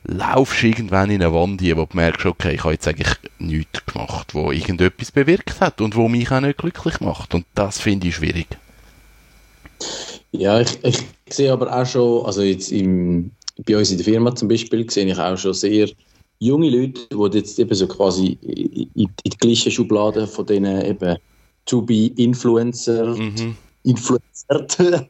laufst 0.03 0.61
irgendwann 0.61 1.09
in 1.09 1.23
eine 1.23 1.33
Wand 1.33 1.59
wo 1.59 1.85
du 1.85 1.97
merkst, 1.97 2.27
okay, 2.27 2.53
ich 2.53 2.63
habe 2.63 2.73
jetzt 2.73 2.87
eigentlich 2.87 3.15
nichts 3.39 3.83
gemacht, 3.83 4.35
wo 4.35 4.51
irgendetwas 4.51 5.11
bewirkt 5.11 5.59
hat 5.59 5.81
und 5.81 5.95
wo 5.95 6.07
mich 6.07 6.29
auch 6.29 6.39
nicht 6.39 6.59
glücklich 6.59 6.99
macht. 6.99 7.33
Und 7.33 7.47
das 7.55 7.79
finde 7.79 8.09
ich 8.09 8.15
schwierig. 8.17 8.45
Ja, 10.33 10.61
ich, 10.61 10.77
ich 10.83 11.03
sehe 11.27 11.51
aber 11.51 11.75
auch 11.75 11.87
schon, 11.87 12.27
also 12.27 12.43
jetzt 12.43 12.71
im, 12.71 13.31
bei 13.65 13.75
uns 13.75 13.89
in 13.89 13.97
der 13.97 14.05
Firma 14.05 14.35
zum 14.35 14.47
Beispiel, 14.47 14.87
sehe 14.87 15.07
ich 15.07 15.17
auch 15.17 15.35
schon 15.35 15.55
sehr 15.55 15.89
junge 16.37 16.69
Leute, 16.69 17.07
die 17.09 17.37
jetzt 17.39 17.57
eben 17.57 17.73
so 17.73 17.87
quasi 17.87 18.37
in, 18.43 18.87
in 18.93 19.09
die 19.25 19.37
gleiche 19.39 19.71
Schublade 19.71 20.27
von 20.27 20.45
denen 20.45 20.85
eben 20.85 21.17
To-Be-Influencer, 21.65 23.15
mhm. 23.15 23.57
Influencer 23.85 25.07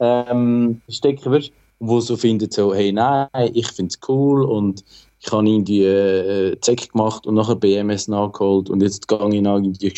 ähm, 0.00 0.80
stecken 0.88 1.32
wirst 1.32 1.52
wo 1.80 2.00
so 2.00 2.16
findet 2.16 2.52
so, 2.52 2.74
hey, 2.74 2.92
nein, 2.92 3.28
ich 3.54 3.66
finde 3.68 3.90
es 3.90 4.08
cool 4.08 4.44
und 4.44 4.84
ich 5.18 5.32
habe 5.32 5.48
irgendwie 5.48 5.84
äh, 5.84 6.56
Zeck 6.60 6.92
gemacht 6.92 7.26
und 7.26 7.34
nachher 7.34 7.56
BMS 7.56 8.08
nachgeholt 8.08 8.70
und 8.70 8.82
jetzt 8.82 9.08
gehe 9.08 9.34
ich 9.34 9.40
noch 9.40 9.56
irgendwie 9.56 9.92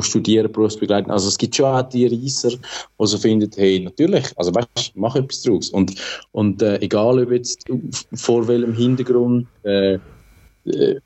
studieren, 0.00 0.52
berufsbegleiten. 0.52 1.10
Also 1.10 1.28
es 1.28 1.38
gibt 1.38 1.56
schon 1.56 1.66
auch 1.66 1.82
die 1.82 2.06
Reiser, 2.06 2.50
die 2.50 3.06
so 3.06 3.18
finden, 3.18 3.50
hey, 3.56 3.80
natürlich, 3.80 4.26
also 4.36 4.54
weißt, 4.54 4.92
mach 4.94 5.16
etwas 5.16 5.42
draus. 5.42 5.70
Und, 5.70 5.94
und 6.32 6.62
äh, 6.62 6.78
egal, 6.80 7.22
ob 7.22 7.30
jetzt 7.30 7.64
vor 8.14 8.46
welchem 8.46 8.74
Hintergrund, 8.74 9.46
äh, 9.64 9.94
äh 9.94 9.98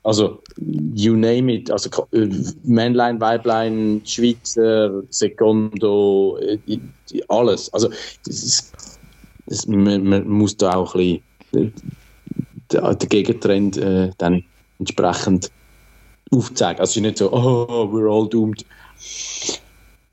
also 0.03 0.41
you 0.57 1.15
name 1.15 1.49
it, 1.49 1.69
also 1.69 1.89
äh, 2.13 2.27
Männlein, 2.63 3.19
Weiblein, 3.19 4.01
Schweizer, 4.05 5.03
Secondo, 5.09 6.37
äh, 6.39 6.79
alles. 7.27 7.71
Also 7.73 7.89
das 8.25 8.43
ist, 8.43 8.73
es, 9.47 9.67
man, 9.67 10.03
man, 10.03 10.27
muss 10.27 10.57
da 10.57 10.75
auch 10.75 10.95
ein 10.95 11.21
bisschen 11.51 11.73
den, 12.69 12.99
den 12.99 13.09
Gegentrend 13.09 13.77
äh, 13.77 14.11
dann 14.17 14.43
entsprechend 14.79 15.51
aufzeigen. 16.31 16.79
Also 16.79 16.91
es 16.91 16.97
ist 16.97 17.03
nicht 17.03 17.17
so, 17.17 17.31
oh, 17.31 17.89
we're 17.91 18.11
all 18.11 18.27
doomed. 18.27 18.65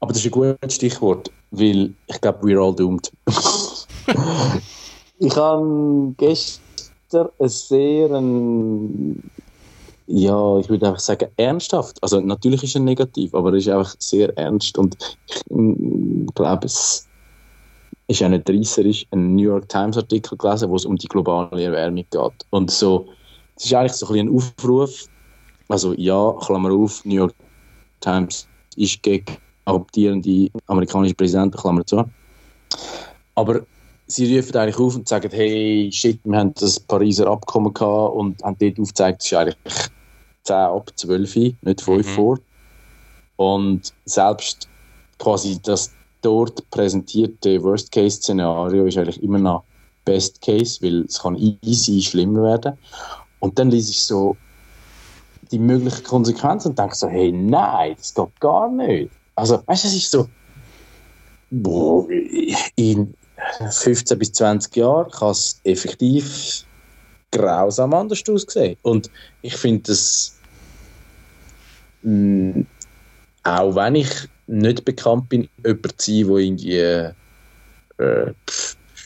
Aber 0.01 0.13
das 0.13 0.19
ist 0.19 0.27
ein 0.27 0.31
gutes 0.31 0.75
Stichwort, 0.75 1.31
weil 1.51 1.95
ich 2.07 2.21
glaube, 2.21 2.47
we're 2.47 2.63
all 2.63 2.75
doomed. 2.75 3.11
ich 5.19 5.37
habe 5.37 6.15
gestern 6.17 6.68
ein 7.15 7.49
sehr, 7.49 8.11
ein, 8.11 9.31
ja, 10.07 10.59
ich 10.59 10.69
würde 10.69 10.89
einfach 10.89 11.01
sagen, 11.01 11.29
ernsthaft. 11.37 12.03
Also 12.03 12.21
natürlich 12.21 12.63
ist 12.65 12.75
er 12.75 12.81
negativ, 12.81 13.35
aber 13.35 13.51
er 13.51 13.57
ist 13.57 13.69
einfach 13.69 13.95
sehr 13.99 14.37
ernst 14.37 14.77
und 14.79 14.97
ich, 15.29 15.43
ich 15.49 16.35
glaube, 16.35 16.67
es 16.67 17.07
ist 18.07 18.21
ja 18.21 18.29
nicht 18.29 18.49
reisserisch, 18.49 19.07
ein 19.11 19.37
New 19.37 19.43
York 19.43 19.69
Times 19.69 19.97
Artikel 19.97 20.37
gelesen, 20.37 20.71
wo 20.71 20.77
es 20.77 20.87
um 20.87 20.97
die 20.97 21.09
globale 21.09 21.63
Erwärmung 21.63 22.05
geht. 22.11 22.47
Und 22.51 22.71
so, 22.71 23.07
es 23.57 23.67
ist 23.67 23.75
eigentlich 23.75 23.93
so 23.93 24.07
ein, 24.09 24.29
ein 24.29 24.35
Aufruf, 24.35 25.07
also 25.69 25.93
ja, 25.95 26.35
Klammer 26.41 26.73
auf, 26.73 27.05
New 27.05 27.17
York 27.17 27.35
Times 28.01 28.49
ist 28.77 29.03
gegen 29.03 29.37
adoptierende 29.67 30.49
amerikanische 30.67 31.15
Präsidenten, 31.15 31.59
Klammer 31.59 31.85
zu. 31.85 32.05
Aber 33.35 33.61
sie 34.09 34.37
rufen 34.37 34.57
eigentlich 34.57 34.79
auf 34.79 34.97
und 34.97 35.07
sagen, 35.07 35.31
hey, 35.31 35.91
shit, 35.93 36.19
wir 36.25 36.39
haben 36.39 36.55
das 36.55 36.81
Pariser 36.81 37.29
Abkommen 37.29 37.73
gehabt 37.73 38.15
und 38.15 38.43
haben 38.43 38.57
dort 38.59 38.81
aufgezeigt, 38.81 39.23
es 39.23 39.27
ist 39.27 39.39
eigentlich 39.39 39.57
10 40.45 40.57
ab 40.57 40.91
12, 40.97 41.35
nicht 41.35 41.81
5 41.81 42.07
mhm. 42.07 42.11
vor. 42.11 42.39
Und 43.37 43.93
selbst 44.07 44.69
quasi 45.19 45.61
das 45.63 45.93
dort 46.23 46.69
präsentierte 46.71 47.63
Worst-Case-Szenario 47.63 48.87
ist 48.87 48.99
eigentlich 48.99 49.23
immer 49.23 49.39
noch 49.39 49.65
Best-Case, 50.05 50.83
weil 50.83 51.03
es 51.03 51.21
kann 51.21 51.37
easy 51.37 52.01
schlimmer 52.01 52.43
werden. 52.43 52.79
Und 53.41 53.59
dann 53.59 53.71
lese 53.71 53.91
ich 53.91 54.03
so 54.03 54.37
die 55.53 55.59
möglichen 55.59 56.03
Konsequenzen 56.03 56.71
und 56.71 56.79
denke 56.79 56.95
so, 56.95 57.09
hey, 57.09 57.31
nein, 57.31 57.95
das 57.97 58.15
geht 58.15 58.41
gar 58.41 58.71
nicht. 58.71 59.11
Also, 59.35 59.63
weißt 59.67 59.85
du, 59.85 59.89
es 59.89 59.95
ist 59.95 60.11
so, 60.11 60.29
boah, 61.51 62.07
in 62.75 63.15
15 63.71 64.19
bis 64.19 64.33
20 64.33 64.77
Jahren 64.77 65.11
kann 65.11 65.31
es 65.31 65.61
effektiv 65.65 66.65
grausam 67.31 67.95
anders 67.95 68.23
aussehen. 68.29 68.77
Und 68.83 69.11
ich 69.43 69.57
finde 69.57 69.83
das, 69.89 70.37
mh, 72.03 72.13
mm, 72.13 72.67
auch 73.45 73.75
wenn 73.75 73.95
ich 73.95 74.11
nicht 74.47 74.85
bekannt 74.85 75.29
bin, 75.29 75.49
jemand 75.65 76.01
zu 76.01 76.13
sein, 76.13 76.27
der 76.27 76.37
irgendwie 76.37 77.13
äh, 77.99 78.33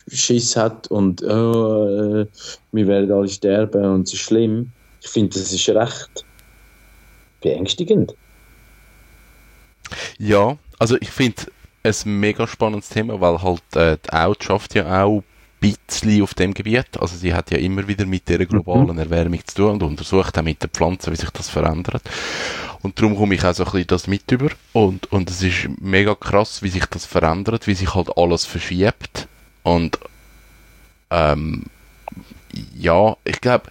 Schiss 0.09 0.57
hat 0.57 0.88
und 0.88 1.22
oh, 1.22 2.22
äh, 2.22 2.26
wir 2.72 2.87
werden 2.87 3.12
alle 3.12 3.28
sterben 3.28 3.85
und 3.85 4.07
es 4.07 4.14
ist 4.14 4.20
schlimm. 4.20 4.72
Ich 5.00 5.09
finde, 5.09 5.38
das 5.38 5.52
ist 5.52 5.68
recht 5.68 6.24
beängstigend. 7.40 8.14
Ja, 10.18 10.57
also 10.78 10.96
ich 11.00 11.11
finde 11.11 11.42
ein 11.84 12.20
mega 12.20 12.46
spannendes 12.46 12.88
Thema, 12.88 13.20
weil 13.20 13.42
halt 13.42 13.76
äh, 13.76 13.98
die 14.04 14.12
Out 14.12 14.44
schafft 14.44 14.74
ja 14.74 15.02
auch 15.04 15.18
ein 15.18 15.24
bisschen 15.60 16.22
auf 16.22 16.34
dem 16.34 16.54
Gebiet. 16.54 16.98
Also 17.00 17.16
sie 17.16 17.34
hat 17.34 17.50
ja 17.50 17.58
immer 17.58 17.86
wieder 17.88 18.06
mit 18.06 18.28
der 18.28 18.44
globalen 18.46 18.92
mhm. 18.92 18.98
Erwärmung 18.98 19.40
zu 19.46 19.56
tun 19.56 19.70
und 19.70 19.82
untersucht 19.82 20.38
auch 20.38 20.42
mit 20.42 20.62
den 20.62 20.70
Pflanzen, 20.70 21.12
wie 21.12 21.16
sich 21.16 21.30
das 21.30 21.48
verändert. 21.48 22.02
Und 22.82 22.98
darum 22.98 23.16
komme 23.16 23.34
ich 23.34 23.44
auch 23.44 23.54
so 23.54 23.64
ein 23.64 23.70
bisschen 23.70 23.86
das 23.86 24.06
mit 24.08 24.30
über. 24.30 24.50
Und, 24.72 25.10
und 25.12 25.30
es 25.30 25.42
ist 25.42 25.68
mega 25.80 26.14
krass, 26.14 26.62
wie 26.62 26.68
sich 26.68 26.84
das 26.86 27.06
verändert, 27.06 27.66
wie 27.66 27.74
sich 27.74 27.94
halt 27.94 28.16
alles 28.16 28.44
verschiebt. 28.44 29.28
Und 29.62 29.98
ähm, 31.10 31.66
ja, 32.76 33.16
ich 33.24 33.40
glaube, 33.40 33.70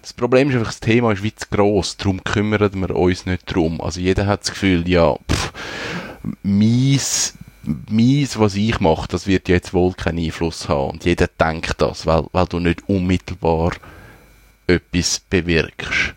das 0.00 0.12
Problem 0.12 0.48
ist 0.48 0.56
einfach, 0.56 0.68
das 0.68 0.80
Thema 0.80 1.12
ist 1.12 1.22
wie 1.22 1.34
zu 1.34 1.46
gross, 1.50 1.96
darum 1.96 2.22
kümmern 2.22 2.70
wir 2.74 2.94
uns 2.94 3.26
nicht 3.26 3.52
drum. 3.52 3.80
Also 3.80 4.00
jeder 4.00 4.26
hat 4.26 4.42
das 4.42 4.52
Gefühl, 4.52 4.88
ja, 4.88 5.16
pff, 5.30 5.52
mies, 6.42 7.34
mies, 7.88 8.38
was 8.38 8.54
ich 8.54 8.80
mache, 8.80 9.08
das 9.08 9.26
wird 9.26 9.48
jetzt 9.48 9.74
wohl 9.74 9.92
keinen 9.92 10.18
Einfluss 10.18 10.68
haben. 10.68 10.90
Und 10.90 11.04
jeder 11.04 11.28
denkt 11.28 11.74
das, 11.78 12.06
weil, 12.06 12.24
weil 12.32 12.46
du 12.46 12.58
nicht 12.58 12.88
unmittelbar 12.88 13.72
etwas 14.66 15.20
bewirkst. 15.28 16.14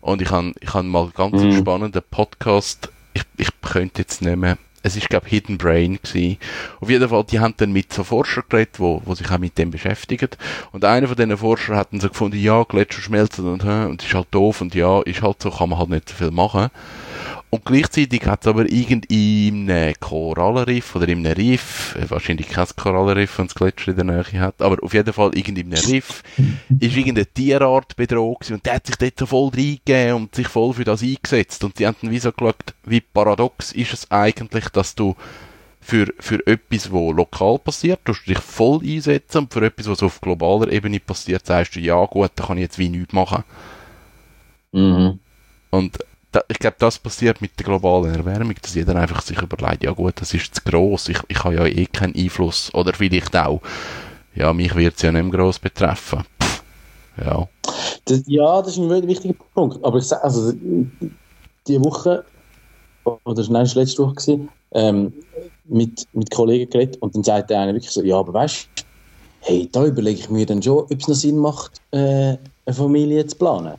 Und 0.00 0.22
ich 0.22 0.30
habe 0.30 0.52
ich 0.60 0.72
hab 0.72 0.84
mal 0.84 1.10
ganz 1.14 1.42
mhm. 1.42 1.58
spannenden 1.58 2.02
Podcast, 2.10 2.90
ich, 3.14 3.22
ich 3.36 3.48
könnte 3.60 4.02
jetzt 4.02 4.22
nicht 4.22 4.36
mehr, 4.36 4.58
es 4.86 4.94
ist 4.94 5.08
glaube 5.08 5.28
Hidden 5.28 5.58
Brain 5.58 5.98
gewesen. 6.00 6.38
Auf 6.80 6.88
jeden 6.88 7.08
Fall, 7.08 7.24
die 7.24 7.40
haben 7.40 7.54
dann 7.56 7.72
mit 7.72 7.92
so 7.92 8.04
Forschern 8.04 8.44
geredet, 8.48 8.78
wo, 8.78 9.02
wo 9.04 9.14
sich 9.16 9.28
auch 9.30 9.38
mit 9.38 9.58
dem 9.58 9.72
beschäftigen. 9.72 10.28
Und 10.70 10.84
einer 10.84 11.08
von 11.08 11.16
diesen 11.16 11.36
Forschern 11.36 11.76
hat 11.76 11.92
dann 11.92 12.00
so 12.00 12.08
gefunden, 12.08 12.38
ja, 12.38 12.62
Gletscher 12.62 13.02
schmelzen 13.02 13.48
und, 13.48 13.64
und 13.64 14.04
ist 14.04 14.14
halt 14.14 14.28
doof 14.30 14.60
und 14.60 14.76
ja, 14.76 15.00
ist 15.02 15.22
halt 15.22 15.42
so, 15.42 15.50
kann 15.50 15.70
man 15.70 15.80
halt 15.80 15.90
nicht 15.90 16.08
so 16.08 16.14
viel 16.14 16.30
machen. 16.30 16.70
Und 17.48 17.64
gleichzeitig 17.64 18.26
hat 18.26 18.42
es 18.42 18.48
aber 18.48 18.68
irgendeinem 18.68 19.94
Korallenriff 20.00 20.96
oder 20.96 21.08
in 21.08 21.24
einem 21.24 21.36
Riff, 21.36 21.94
äh, 21.96 22.10
wahrscheinlich 22.10 22.48
kein 22.48 22.66
Korallenriff, 22.76 23.38
wenn 23.38 23.46
es 23.46 23.54
Gletscher 23.54 23.92
in 23.92 23.96
der 23.96 24.04
Nähe 24.04 24.40
hat, 24.40 24.60
aber 24.60 24.82
auf 24.82 24.92
jeden 24.92 25.12
Fall 25.12 25.30
irgendeinem 25.34 25.72
Riff, 25.72 26.22
ist 26.80 26.96
irgendeine 26.96 27.26
Tierart 27.26 27.94
bedroht 27.96 28.50
und 28.50 28.66
der 28.66 28.74
hat 28.74 28.86
sich 28.86 28.96
dort 28.96 29.18
so 29.18 29.26
voll 29.26 29.50
reingegeben 29.50 30.14
und 30.14 30.34
sich 30.34 30.48
voll 30.48 30.74
für 30.74 30.84
das 30.84 31.02
eingesetzt. 31.02 31.62
Und 31.62 31.78
die 31.78 31.86
haben 31.86 31.96
dann 32.02 32.10
wie 32.10 32.18
so 32.18 32.32
geschaut, 32.32 32.74
wie 32.84 33.00
paradox 33.00 33.72
ist 33.72 33.92
es 33.92 34.10
eigentlich, 34.10 34.68
dass 34.70 34.96
du 34.96 35.14
für, 35.80 36.12
für 36.18 36.44
etwas, 36.48 36.92
was 36.92 37.14
lokal 37.14 37.60
passiert, 37.60 38.04
tust 38.04 38.26
du 38.26 38.32
dich 38.32 38.42
voll 38.42 38.80
einsetzen 38.82 39.38
und 39.38 39.52
für 39.52 39.64
etwas, 39.64 39.86
was 39.86 40.02
auf 40.02 40.20
globaler 40.20 40.72
Ebene 40.72 40.98
passiert, 40.98 41.46
sagst 41.46 41.76
du, 41.76 41.80
ja 41.80 42.04
gut, 42.06 42.32
da 42.34 42.46
kann 42.46 42.58
ich 42.58 42.62
jetzt 42.62 42.78
wie 42.80 42.88
nichts 42.88 43.12
machen. 43.12 43.44
Mhm. 44.72 45.20
Und 45.70 45.98
da, 46.32 46.42
ich 46.48 46.58
glaube, 46.58 46.76
das 46.78 46.98
passiert 46.98 47.40
mit 47.40 47.58
der 47.58 47.64
globalen 47.64 48.14
Erwärmung, 48.14 48.54
dass 48.60 48.74
jeder 48.74 48.96
einfach 48.96 49.22
sich 49.22 49.40
überlegt, 49.40 49.84
ja 49.84 49.92
gut, 49.92 50.14
das 50.20 50.34
ist 50.34 50.54
zu 50.54 50.62
gross, 50.62 51.08
ich, 51.08 51.18
ich 51.28 51.42
habe 51.44 51.54
ja 51.54 51.64
eh 51.66 51.86
keinen 51.86 52.14
Einfluss. 52.14 52.72
Oder 52.74 52.92
vielleicht 52.92 53.36
auch, 53.36 53.60
ja, 54.34 54.52
mich 54.52 54.74
wird 54.74 54.96
es 54.96 55.02
ja 55.02 55.12
nicht 55.12 55.22
mehr 55.22 55.32
gross 55.32 55.58
betreffen. 55.58 56.24
Pff, 56.42 56.62
ja. 57.24 57.48
Das, 58.04 58.22
ja, 58.26 58.62
das 58.62 58.72
ist 58.72 58.78
ein 58.78 59.06
wichtiger 59.06 59.34
Punkt. 59.54 59.82
Aber 59.84 59.98
ich 59.98 60.04
sage, 60.04 60.24
also, 60.24 60.52
die 61.66 61.80
Woche, 61.84 62.24
oder 63.04 63.42
nein, 63.48 63.64
das 63.64 63.74
war 63.74 63.82
letzte 63.82 64.02
Woche, 64.02 64.14
gewesen, 64.14 64.48
ähm, 64.72 65.12
mit, 65.64 66.06
mit 66.12 66.30
Kollegen 66.30 66.70
geredet 66.70 66.96
und 67.00 67.14
dann 67.14 67.24
sagt 67.24 67.50
der 67.50 67.60
eine 67.60 67.74
wirklich 67.74 67.90
so, 67.90 68.02
ja, 68.02 68.18
aber 68.18 68.32
weißt 68.32 68.68
du, 68.76 68.82
hey, 69.40 69.68
da 69.70 69.84
überlege 69.84 70.20
ich 70.20 70.30
mir 70.30 70.46
dann 70.46 70.62
schon, 70.62 70.78
ob 70.78 70.92
es 70.92 71.08
noch 71.08 71.14
Sinn 71.14 71.38
macht, 71.38 71.80
äh, 71.92 72.36
eine 72.66 72.74
Familie 72.74 73.26
zu 73.26 73.36
planen. 73.36 73.74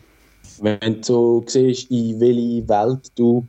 Wenn 0.61 1.01
du 1.01 1.03
so 1.03 1.43
siehst, 1.47 1.91
in 1.91 2.19
welche 2.19 2.67
Welt 2.67 3.11
du 3.15 3.47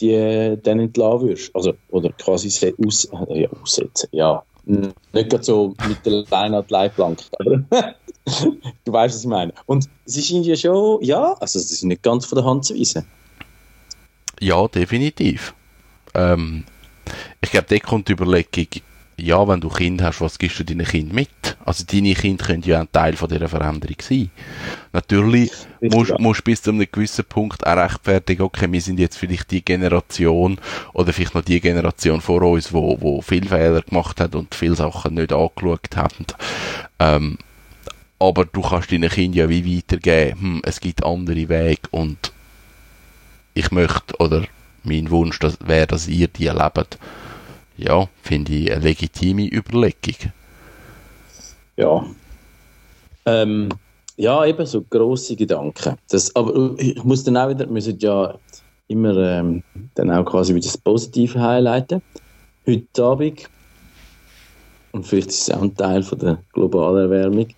die 0.00 0.58
dann 0.62 0.80
entlassen 0.80 1.28
wirst. 1.28 1.54
Also, 1.54 1.74
oder 1.90 2.10
quasi 2.12 2.48
aus, 2.84 3.04
äh, 3.04 3.42
ja, 3.42 3.48
aussetzen, 3.62 4.08
ja. 4.12 4.42
Nicht 4.66 5.30
gerade 5.30 5.44
so 5.44 5.74
mit 5.86 6.04
der 6.06 6.24
Leine 6.30 6.58
an 6.58 7.16
die 7.16 7.24
aber 7.38 7.94
du 8.84 8.92
weißt, 8.92 9.14
was 9.14 9.20
ich 9.22 9.28
meine. 9.28 9.52
Und 9.66 9.88
es 10.06 10.16
ist 10.16 10.30
irgendwie 10.30 10.56
schon, 10.56 11.02
ja, 11.02 11.34
also 11.34 11.58
es 11.58 11.70
ist 11.70 11.84
nicht 11.84 12.02
ganz 12.02 12.24
von 12.24 12.36
der 12.36 12.46
Hand 12.46 12.64
zu 12.64 12.74
weisen. 12.74 13.06
Ja, 14.40 14.66
definitiv. 14.66 15.54
Ähm, 16.14 16.64
ich 17.42 17.50
glaube, 17.50 17.66
da 17.68 17.78
kommt 17.78 18.08
die 18.08 18.12
Überlegung, 18.12 18.68
ja, 19.16 19.46
wenn 19.46 19.60
du 19.60 19.68
Kind 19.68 20.02
hast, 20.02 20.20
was 20.20 20.38
gibst 20.38 20.58
du 20.58 20.64
deinen 20.64 20.86
Kind 20.86 21.12
mit? 21.12 21.56
Also 21.64 21.84
deine 21.84 22.14
Kinder 22.14 22.44
können 22.44 22.62
ja 22.62 22.80
ein 22.80 22.90
Teil 22.90 23.16
von 23.16 23.28
dieser 23.28 23.48
Veränderung 23.48 23.96
sein. 24.00 24.30
Natürlich 24.92 25.52
musst 25.80 26.10
ja. 26.10 26.16
du 26.16 26.32
bis 26.44 26.62
zu 26.62 26.70
einem 26.70 26.86
gewissen 26.90 27.24
Punkt 27.24 27.66
auch 27.66 27.76
rechtfertigen, 27.76 28.42
okay, 28.42 28.70
wir 28.70 28.80
sind 28.80 28.98
jetzt 28.98 29.16
vielleicht 29.16 29.50
die 29.50 29.64
Generation 29.64 30.58
oder 30.92 31.12
vielleicht 31.12 31.34
noch 31.34 31.42
die 31.42 31.60
Generation 31.60 32.20
vor 32.20 32.42
uns, 32.42 32.72
wo, 32.72 33.00
wo 33.00 33.20
viel 33.22 33.48
Fehler 33.48 33.82
gemacht 33.82 34.20
hat 34.20 34.34
und 34.34 34.54
viele 34.54 34.74
Sachen 34.74 35.14
nicht 35.14 35.32
angeschaut 35.32 35.96
haben. 35.96 36.26
Ähm, 36.98 37.38
aber 38.18 38.44
du 38.44 38.62
kannst 38.62 38.90
deinen 38.90 39.10
Kindern 39.10 39.38
ja 39.38 39.48
wie 39.48 39.76
weitergeben, 39.76 40.40
hm, 40.40 40.62
es 40.64 40.80
gibt 40.80 41.04
andere 41.04 41.48
Wege 41.48 41.88
und 41.90 42.32
ich 43.54 43.70
möchte, 43.70 44.16
oder 44.18 44.44
mein 44.82 45.10
Wunsch 45.10 45.38
wäre, 45.60 45.86
dass 45.86 46.08
ihr 46.08 46.28
die 46.28 46.46
erlebt. 46.46 46.98
Ja, 47.76 48.08
finde 48.22 48.52
ich 48.52 48.72
eine 48.72 48.84
legitime 48.84 49.46
Überlegung. 49.46 50.32
Ja. 51.76 52.04
Ähm, 53.26 53.68
ja, 54.16 54.44
eben 54.46 54.64
so 54.64 54.82
grosse 54.82 55.34
Gedanken. 55.34 55.96
Das, 56.10 56.34
aber 56.36 56.74
ich 56.78 57.02
muss 57.02 57.24
dann 57.24 57.36
auch 57.36 57.48
wieder, 57.48 57.66
müssen 57.66 57.98
ja 57.98 58.38
immer 58.86 59.16
ähm, 59.16 59.62
dann 59.94 60.10
auch 60.10 60.24
quasi 60.24 60.54
wieder 60.54 60.66
das 60.66 60.78
Positive 60.78 61.40
highlighten. 61.40 62.00
Heute 62.66 63.04
Abend, 63.04 63.50
und 64.92 65.06
vielleicht 65.06 65.28
ist 65.28 65.48
es 65.48 65.50
auch 65.50 65.62
ein 65.62 65.74
Teil 65.76 66.02
von 66.02 66.18
der 66.18 66.38
globalen 66.52 67.10
Erwärmung, 67.10 67.48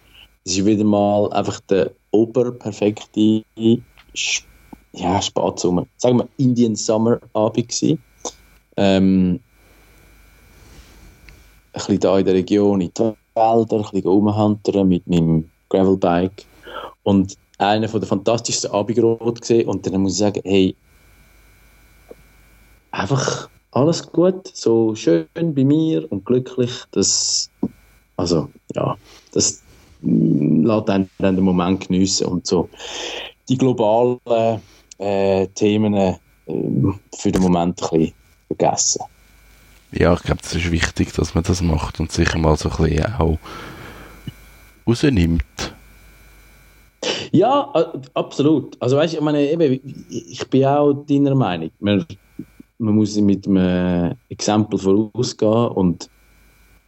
es 0.44 0.56
ist 0.56 0.64
wieder 0.64 0.84
mal 0.84 1.30
einfach 1.32 1.60
der 1.68 1.90
oberperfekte 2.12 3.42
ja, 3.54 5.20
Spatsommer, 5.20 5.86
sagen 5.98 6.18
wir 6.18 6.28
Indian 6.38 6.76
Summer 6.76 7.20
Abend. 7.34 7.98
Ähm, 8.78 9.40
bisschen 11.80 12.00
da 12.00 12.18
in 12.18 12.24
der 12.24 12.34
Region, 12.34 12.80
in 12.80 12.92
die 12.96 13.02
Wälder, 13.34 13.76
ein 13.76 13.82
bisschen 13.82 14.08
rumhantern 14.08 14.88
mit 14.88 15.06
meinem 15.06 15.50
Gravelbike. 15.68 16.44
Und 17.02 17.36
einer 17.58 17.88
von 17.88 18.00
der 18.00 18.08
fantastischsten 18.08 18.70
Abendrot 18.70 19.40
gesehen. 19.40 19.68
Und 19.68 19.86
dann 19.86 20.00
muss 20.00 20.12
ich 20.12 20.18
sagen, 20.18 20.40
hey, 20.44 20.74
einfach 22.90 23.48
alles 23.72 24.10
gut, 24.10 24.48
so 24.54 24.94
schön 24.94 25.26
bei 25.34 25.64
mir 25.64 26.10
und 26.10 26.24
glücklich. 26.24 26.70
Das, 26.92 27.50
also, 28.16 28.48
ja, 28.74 28.96
das 29.32 29.62
mm, 30.00 30.64
lässt 30.64 30.90
einen 30.90 31.10
den 31.20 31.40
Moment 31.40 31.86
geniessen 31.86 32.26
und 32.26 32.46
so 32.46 32.68
die 33.48 33.58
globalen 33.58 34.18
äh, 34.98 35.46
Themen 35.48 35.94
äh, 35.94 36.14
für 37.16 37.32
den 37.32 37.42
Moment 37.42 37.82
ein 37.82 37.98
bisschen 37.98 38.14
vergessen. 38.48 39.02
Ja, 39.98 40.12
ich 40.12 40.22
glaube, 40.22 40.42
das 40.42 40.54
ist 40.54 40.70
wichtig, 40.70 41.12
dass 41.14 41.34
man 41.34 41.44
das 41.44 41.62
macht 41.62 42.00
und 42.00 42.12
sich 42.12 42.34
mal 42.34 42.56
so 42.56 42.68
ein 42.68 42.76
bisschen 42.76 43.14
auch 43.14 43.38
rausnimmt. 44.86 45.74
Ja, 47.32 47.72
absolut. 48.12 48.80
Also 48.80 48.96
weißt, 48.96 49.14
ich 49.14 49.20
meine, 49.20 49.40
eben, 49.40 50.06
ich 50.10 50.46
bin 50.48 50.64
auch 50.66 50.92
deiner 50.92 51.34
Meinung. 51.34 51.70
Man, 51.80 52.04
man 52.78 52.94
muss 52.94 53.16
mit 53.16 53.46
einem 53.46 54.16
Exempel 54.28 54.78
vorausgehen 54.78 55.68
und, 55.68 56.10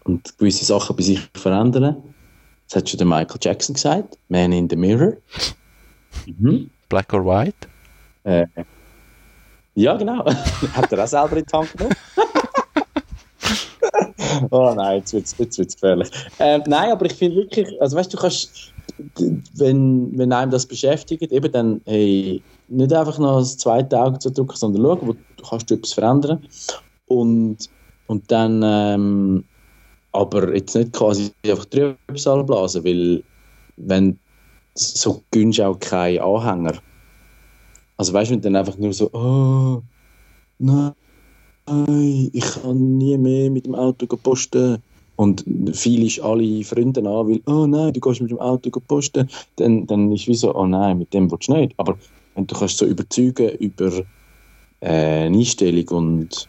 und 0.05 0.37
gewisse 0.39 0.67
Sachen 0.67 0.97
bei 0.97 1.03
sich 1.03 1.21
verändern. 1.35 1.97
Das 2.69 2.77
hat 2.77 2.91
schon 2.91 2.99
der 2.99 3.07
Michael 3.07 3.41
Jackson 3.41 3.75
gesagt. 3.75 4.19
Man 4.29 4.53
in 4.53 4.69
the 4.69 4.77
Mirror. 4.77 5.15
Mhm. 6.27 6.69
Black 6.91 7.13
or 7.15 7.25
White? 7.25 7.69
Äh, 8.25 8.47
ja, 9.75 9.97
genau. 9.97 10.27
hat 10.75 10.93
er 10.93 11.05
auch 11.05 11.09
selber 11.09 11.37
in 11.39 11.45
die 11.45 11.57
Hand 11.57 11.73
genommen? 11.73 11.97
Oh 14.51 14.73
nein, 14.75 14.99
jetzt 14.99 15.13
wird 15.13 15.27
es 15.27 15.37
jetzt 15.39 15.59
wird's 15.59 15.75
gefährlich. 15.75 16.11
Ähm, 16.39 16.63
nein, 16.67 16.91
aber 16.91 17.07
ich 17.07 17.15
finde 17.15 17.37
wirklich, 17.37 17.81
also 17.81 17.97
weißt 17.97 18.13
du, 18.13 18.17
du 18.17 18.23
kannst, 18.23 18.75
wenn, 19.55 20.17
wenn 20.19 20.33
einem 20.33 20.51
das 20.51 20.67
beschäftigt, 20.67 21.31
eben 21.33 21.53
dann, 21.53 21.81
hey, 21.85 22.43
nicht 22.69 22.93
einfach 22.93 23.19
noch 23.19 23.39
das 23.39 23.57
zweite 23.57 23.99
Auge 23.99 24.19
zu 24.19 24.31
drücken, 24.31 24.57
sondern 24.57 24.83
schauen, 24.83 25.09
wo 25.09 25.13
du 25.13 25.45
kannst 25.49 25.71
du 25.71 25.75
etwas 25.75 25.93
verändern. 25.93 26.47
Und, 27.07 27.71
und 28.07 28.31
dann, 28.31 28.63
ähm, 28.65 29.45
aber 30.13 30.55
jetzt 30.55 30.75
nicht 30.75 30.93
quasi 30.93 31.31
einfach 31.45 31.65
drüber 31.67 32.45
blasen, 32.45 32.85
weil 32.85 33.25
wenn 33.77 34.19
so 34.75 35.25
gönnst 35.31 35.59
du 35.59 35.65
auch 35.67 35.79
keinen 35.79 36.21
Anhänger. 36.21 36.79
Also 37.97 38.13
weißt 38.13 38.31
du, 38.31 38.35
wenn 38.35 38.41
du 38.41 38.51
dann 38.51 38.57
einfach 38.57 38.79
nur 38.79 38.93
so, 38.93 39.11
oh, 39.13 39.83
nein, 40.59 40.93
ich 42.33 42.63
kann 42.63 42.99
nie 42.99 43.19
mehr 43.19 43.51
mit 43.51 43.67
dem 43.67 43.75
Auto 43.75 44.07
posten 44.17 44.83
und 45.17 45.45
viele 45.73 46.23
alle 46.23 46.65
Freunde 46.65 47.01
an, 47.01 47.29
weil, 47.29 47.41
oh 47.47 47.67
nein, 47.67 47.93
du 47.93 48.01
gehst 48.01 48.21
mit 48.21 48.31
dem 48.31 48.39
Auto 48.39 48.71
posten, 48.71 49.29
dann, 49.57 49.87
dann 49.87 50.13
ist 50.13 50.29
wie 50.29 50.35
so, 50.35 50.55
oh 50.55 50.67
nein, 50.67 50.99
mit 50.99 51.13
dem 51.13 51.31
willst 51.31 51.49
du 51.49 51.55
nicht. 51.55 51.75
Aber 51.77 51.99
wenn 52.35 52.47
du 52.47 52.55
kannst 52.55 52.79
so 52.79 52.87
überzeugen 52.87 53.51
über 53.59 53.93
äh, 54.81 55.27
eine 55.27 55.37
Einstellung 55.37 55.89
und, 55.89 56.49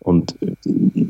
und 0.00 0.36
äh, 0.42 1.06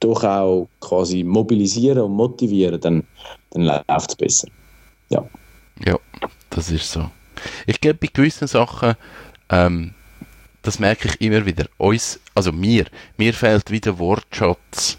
doch 0.00 0.24
auch 0.24 0.68
quasi 0.80 1.22
mobilisieren 1.22 2.00
und 2.00 2.12
motivieren, 2.12 2.80
dann, 2.80 3.04
dann 3.50 3.62
läuft 3.62 4.10
es 4.10 4.16
besser. 4.16 4.48
Ja. 5.08 5.24
Ja, 5.84 5.98
das 6.50 6.70
ist 6.70 6.90
so. 6.90 7.10
Ich 7.66 7.80
glaube, 7.80 7.98
bei 8.00 8.08
gewissen 8.12 8.48
Sachen, 8.48 8.94
ähm, 9.50 9.94
das 10.64 10.78
merke 10.78 11.08
ich 11.08 11.20
immer 11.20 11.46
wieder, 11.46 11.66
uns, 11.76 12.18
also 12.34 12.50
mir, 12.50 12.86
mir 13.16 13.32
fehlt 13.34 13.70
wieder 13.70 13.98
Wortschatz, 13.98 14.98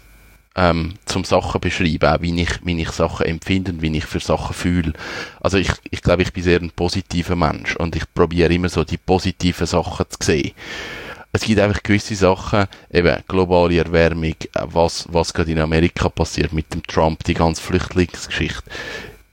ähm, 0.54 0.94
zum 1.04 1.24
Sachen 1.24 1.60
beschreiben, 1.60 2.08
auch 2.08 2.22
wie 2.22 2.40
ich, 2.40 2.64
wie 2.64 2.80
ich 2.80 2.90
Sachen 2.90 3.26
empfinde 3.26 3.72
und 3.72 3.82
wie 3.82 3.94
ich 3.96 4.06
für 4.06 4.20
Sachen 4.20 4.54
fühle. 4.54 4.94
Also 5.40 5.58
ich, 5.58 5.70
ich 5.90 6.00
glaube, 6.00 6.22
ich 6.22 6.32
bin 6.32 6.42
sehr 6.42 6.60
ein 6.60 6.70
positiver 6.70 7.36
Mensch 7.36 7.76
und 7.76 7.94
ich 7.94 8.04
probiere 8.14 8.54
immer 8.54 8.70
so 8.70 8.82
die 8.84 8.96
positiven 8.96 9.66
Sachen 9.66 10.06
zu 10.08 10.18
sehen. 10.22 10.52
Es 11.32 11.42
gibt 11.42 11.60
einfach 11.60 11.82
gewisse 11.82 12.14
Sachen, 12.14 12.66
eben 12.90 13.22
globale 13.28 13.76
Erwärmung, 13.76 14.36
was, 14.54 15.06
was 15.10 15.34
gerade 15.34 15.50
in 15.50 15.58
Amerika 15.58 16.08
passiert 16.08 16.54
mit 16.54 16.72
dem 16.72 16.82
Trump, 16.84 17.24
die 17.24 17.34
ganze 17.34 17.60
Flüchtlingsgeschichte. 17.60 18.70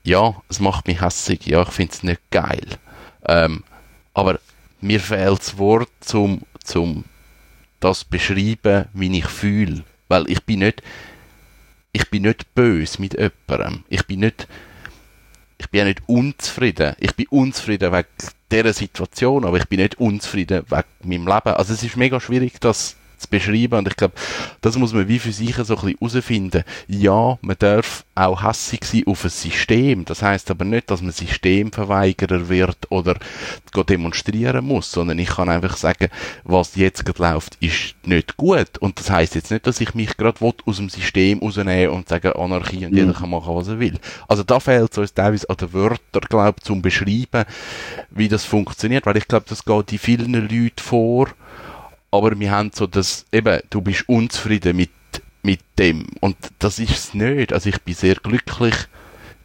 Ja, 0.03 0.35
es 0.49 0.59
macht 0.59 0.87
mich 0.87 0.99
hässig, 0.99 1.45
ja, 1.45 1.61
ich 1.61 1.69
finde 1.69 1.93
es 1.93 2.03
nicht 2.03 2.19
geil. 2.29 2.67
Ähm, 3.25 3.63
aber 4.13 4.39
mir 4.83 4.99
fehlt 4.99 5.39
das 5.39 5.57
Wort 5.57 5.89
zum, 6.01 6.41
zum 6.63 7.05
das 7.79 8.03
beschreiben, 8.03 8.85
wie 8.93 9.17
ich 9.17 9.25
fühle. 9.25 9.83
Weil 10.07 10.29
ich 10.29 10.43
bin 10.43 10.59
nicht, 10.59 10.83
ich 11.91 12.09
bin 12.09 12.23
nicht 12.23 12.53
böse 12.53 13.01
mit 13.01 13.13
jemandem. 13.13 13.83
Ich 13.89 14.05
bin 14.05 14.19
nicht, 14.19 14.47
ich 15.57 15.69
bin 15.69 15.85
nicht 15.85 16.01
unzufrieden. 16.07 16.95
Ich 16.99 17.15
bin 17.15 17.27
unzufrieden 17.29 17.91
wegen 17.91 18.07
dieser 18.51 18.73
Situation, 18.73 19.45
aber 19.45 19.57
ich 19.57 19.67
bin 19.67 19.79
nicht 19.79 19.99
unzufrieden 19.99 20.65
wegen 20.69 20.83
meinem 21.03 21.27
Leben. 21.27 21.55
Also 21.55 21.73
es 21.73 21.83
ist 21.83 21.97
mega 21.97 22.19
schwierig, 22.19 22.59
das 22.59 22.95
zu 23.23 23.29
beschreiben. 23.29 23.79
Und 23.79 23.87
ich 23.87 23.95
glaube, 23.95 24.13
das 24.61 24.77
muss 24.77 24.93
man 24.93 25.07
wie 25.07 25.19
für 25.19 25.31
sich 25.31 25.55
so 25.55 25.75
ein 25.75 25.81
bisschen 25.81 25.97
herausfinden. 25.99 26.63
Ja, 26.87 27.37
man 27.41 27.55
darf 27.59 28.05
auch 28.15 28.41
hassig 28.41 28.85
sein 28.85 29.03
auf 29.07 29.23
ein 29.23 29.29
System. 29.29 30.05
Das 30.05 30.21
heißt 30.21 30.51
aber 30.51 30.65
nicht, 30.65 30.89
dass 30.91 31.01
man 31.01 31.11
Systemverweigerer 31.11 32.49
wird 32.49 32.91
oder 32.91 33.15
demonstrieren 33.89 34.65
muss, 34.65 34.91
sondern 34.91 35.17
ich 35.19 35.29
kann 35.29 35.49
einfach 35.49 35.77
sagen, 35.77 36.09
was 36.43 36.75
jetzt 36.75 37.05
gerade 37.05 37.33
läuft, 37.33 37.57
ist 37.59 37.95
nicht 38.05 38.37
gut. 38.37 38.77
Und 38.79 38.99
das 38.99 39.09
heißt 39.09 39.35
jetzt 39.35 39.51
nicht, 39.51 39.65
dass 39.65 39.81
ich 39.81 39.95
mich 39.95 40.15
gerade 40.17 40.39
aus 40.65 40.77
dem 40.77 40.89
System 40.89 41.39
rausnehmen 41.39 41.89
und 41.89 42.09
sagen 42.09 42.33
Anarchie 42.33 42.85
und 42.85 42.91
mhm. 42.91 42.97
jeder 42.97 43.13
kann 43.13 43.29
machen, 43.29 43.55
was 43.55 43.67
er 43.67 43.79
will. 43.79 43.99
Also 44.27 44.43
da 44.43 44.59
fehlt 44.59 44.91
es 44.91 44.97
uns 44.97 45.13
teilweise 45.13 45.49
an 45.49 45.57
den 45.57 45.73
Wörtern, 45.73 46.21
glaube 46.29 46.55
ich, 46.59 46.63
zum 46.63 46.81
Beschreiben, 46.81 47.45
wie 48.11 48.27
das 48.27 48.45
funktioniert, 48.45 49.05
weil 49.05 49.17
ich 49.17 49.27
glaube, 49.27 49.45
das 49.49 49.65
geht 49.65 49.91
in 49.91 49.97
vielen 49.97 50.33
Leuten 50.33 50.71
vor, 50.77 51.29
aber 52.13 52.39
wir 52.39 52.51
haben 52.51 52.69
so 52.71 52.85
das, 52.85 53.25
eben, 53.31 53.59
du 53.71 53.81
bist 53.81 54.07
unzufrieden 54.07 54.75
mit, 54.77 54.91
mit 55.41 55.61
dem 55.79 56.05
und 56.19 56.37
das 56.59 56.77
ist 56.77 56.91
es 56.91 57.13
nicht. 57.15 57.51
Also 57.51 57.69
ich 57.69 57.81
bin 57.81 57.95
sehr 57.95 58.13
glücklich, 58.15 58.75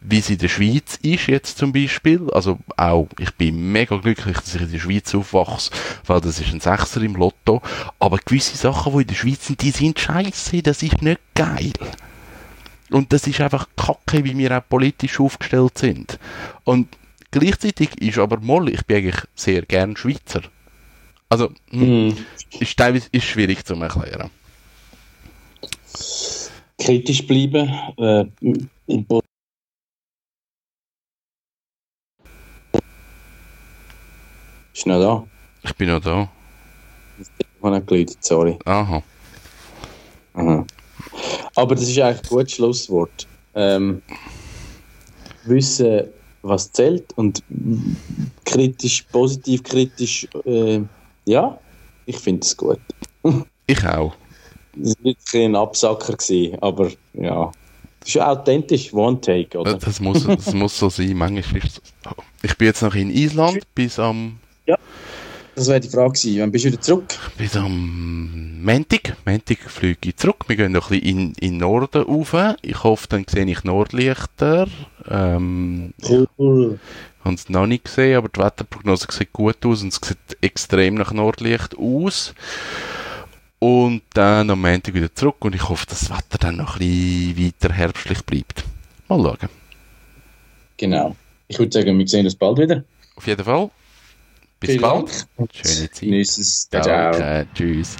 wie 0.01 0.19
es 0.19 0.29
in 0.29 0.37
der 0.37 0.49
Schweiz 0.49 0.99
ist 1.01 1.25
jetzt 1.25 1.57
zum 1.57 1.73
Beispiel. 1.73 2.29
Also 2.31 2.59
auch, 2.77 3.07
ich 3.17 3.31
bin 3.31 3.71
mega 3.71 3.97
glücklich, 3.97 4.37
dass 4.37 4.53
ich 4.53 4.61
in 4.61 4.71
der 4.71 4.77
Schweiz 4.77 5.15
aufwachse, 5.15 5.71
weil 6.05 6.21
das 6.21 6.39
ist 6.39 6.53
ein 6.53 6.59
Sechser 6.59 7.01
im 7.01 7.15
Lotto. 7.15 7.63
Aber 7.97 8.19
gewisse 8.19 8.55
Sachen, 8.55 8.93
die 8.93 9.01
in 9.01 9.07
der 9.07 9.15
Schweiz 9.15 9.47
sind, 9.47 9.63
die 9.63 9.71
sind 9.71 9.99
scheiße, 9.99 10.61
das 10.61 10.83
ist 10.83 11.01
nicht 11.01 11.21
geil. 11.33 11.73
Und 12.91 13.11
das 13.11 13.25
ist 13.25 13.41
einfach 13.41 13.67
kacke, 13.75 14.23
wie 14.23 14.37
wir 14.37 14.55
auch 14.55 14.69
politisch 14.69 15.19
aufgestellt 15.19 15.75
sind. 15.79 16.19
Und 16.65 16.87
gleichzeitig 17.31 17.99
ist 17.99 18.19
aber 18.19 18.39
Moll, 18.39 18.69
ich 18.69 18.85
bin 18.85 18.97
eigentlich 18.97 19.23
sehr 19.33 19.63
gern 19.63 19.97
Schweizer. 19.97 20.41
Also, 21.29 21.51
mm. 21.71 22.11
ist 22.59 22.77
teilweise 22.77 23.07
ist 23.11 23.25
schwierig 23.25 23.63
zu 23.63 23.75
erklären. 23.75 24.31
Kritisch 26.79 27.25
bleiben, 27.27 27.69
äh, 27.97 28.25
Ist 34.73 34.87
noch 34.87 34.99
da? 35.01 35.27
Ich 35.63 35.75
bin 35.75 35.89
noch 35.89 35.99
da. 35.99 36.29
Ich 37.19 37.27
habe 37.61 37.75
nicht 37.75 37.87
geläutet, 37.87 38.23
sorry. 38.23 38.57
Aha. 38.63 39.03
Aha. 40.33 40.65
Aber 41.55 41.75
das 41.75 41.83
ist 41.83 41.99
eigentlich 41.99 42.23
ein 42.23 42.29
gutes 42.29 42.53
Schlusswort. 42.53 43.27
Ähm, 43.55 44.01
wissen, 45.43 46.05
was 46.43 46.71
zählt 46.71 47.11
und 47.17 47.43
kritisch, 48.45 49.01
positiv 49.11 49.63
kritisch, 49.63 50.27
äh, 50.45 50.79
ja, 51.29 51.59
ich 52.05 52.17
finde 52.17 52.41
es 52.41 52.57
gut. 52.57 52.79
ich 53.67 53.85
auch. 53.85 54.15
Es 54.81 54.95
war 55.01 55.41
ein 55.41 55.55
Absacker, 55.55 56.13
gewesen, 56.13 56.57
aber 56.61 56.91
ja. 57.13 57.51
Das 57.99 58.09
ist 58.09 58.21
authentisch, 58.21 58.93
One 58.93 59.19
Take, 59.19 59.57
oder? 59.57 59.77
Das 59.77 59.99
muss, 59.99 60.25
das 60.25 60.53
muss 60.53 60.77
so 60.77 60.89
sein, 60.89 61.15
manchmal. 61.15 61.61
Ich 62.41 62.57
bin 62.57 62.67
jetzt 62.67 62.81
noch 62.81 62.95
in 62.95 63.11
Island 63.11 63.59
bis 63.75 63.99
am 63.99 64.39
ja. 64.65 64.77
Das 65.55 65.67
wäre 65.67 65.81
die 65.81 65.89
Frage 65.89 66.13
gewesen. 66.13 66.39
Wann 66.39 66.51
bist 66.51 66.63
du 66.63 66.69
wieder 66.69 66.81
zurück? 66.81 67.15
Bis 67.37 67.57
am 67.57 68.63
Montag. 68.63 69.17
Montag 69.25 69.57
fliege 69.69 70.09
ich 70.09 70.15
zurück. 70.15 70.45
Wir 70.47 70.55
gehen 70.55 70.71
noch 70.71 70.89
ein 70.89 71.01
bisschen 71.01 71.33
in, 71.33 71.33
in 71.33 71.57
Norden 71.57 72.03
rauf. 72.03 72.33
Ich 72.61 72.83
hoffe, 72.83 73.07
dann 73.09 73.25
sehe 73.27 73.45
ich 73.45 73.65
Nordlichter. 73.65 74.67
Ähm, 75.09 75.93
cool. 76.37 76.79
Ich 77.19 77.25
habe 77.25 77.35
es 77.35 77.49
noch 77.49 77.67
nicht 77.67 77.85
gesehen, 77.85 78.17
aber 78.17 78.29
die 78.29 78.39
Wetterprognose 78.39 79.07
sieht 79.11 79.33
gut 79.33 79.65
aus 79.65 79.83
und 79.83 79.93
es 79.93 79.99
sieht 80.01 80.17
extrem 80.41 80.95
nach 80.95 81.11
Nordlicht 81.11 81.77
aus. 81.77 82.33
Und 83.59 84.03
dann 84.13 84.49
am 84.49 84.61
Montag 84.61 84.93
wieder 84.93 85.13
zurück 85.13 85.35
und 85.39 85.53
ich 85.53 85.67
hoffe, 85.67 85.85
dass 85.85 86.07
das 86.07 86.09
Wetter 86.11 86.37
dann 86.39 86.55
noch 86.55 86.79
ein 86.79 87.35
bisschen 87.35 87.45
weiter 87.45 87.73
herbstlich 87.73 88.21
bleibt. 88.23 88.63
Mal 89.09 89.21
schauen. 89.21 89.49
Genau. 90.77 91.15
Ich 91.49 91.59
würde 91.59 91.71
sagen, 91.71 91.99
wir 91.99 92.07
sehen 92.07 92.25
uns 92.25 92.35
bald 92.35 92.57
wieder. 92.57 92.83
Auf 93.15 93.27
jeden 93.27 93.43
Fall. 93.43 93.69
Bis 94.61 94.69
Vielen 94.71 94.81
bald. 94.81 95.27
Dank. 95.37 95.49
Schöne 95.53 95.91
Zeit. 95.91 95.99
Genieß 95.99 96.37
es. 96.37 96.69
Ciao. 96.69 97.45
Tschüss. 97.53 97.97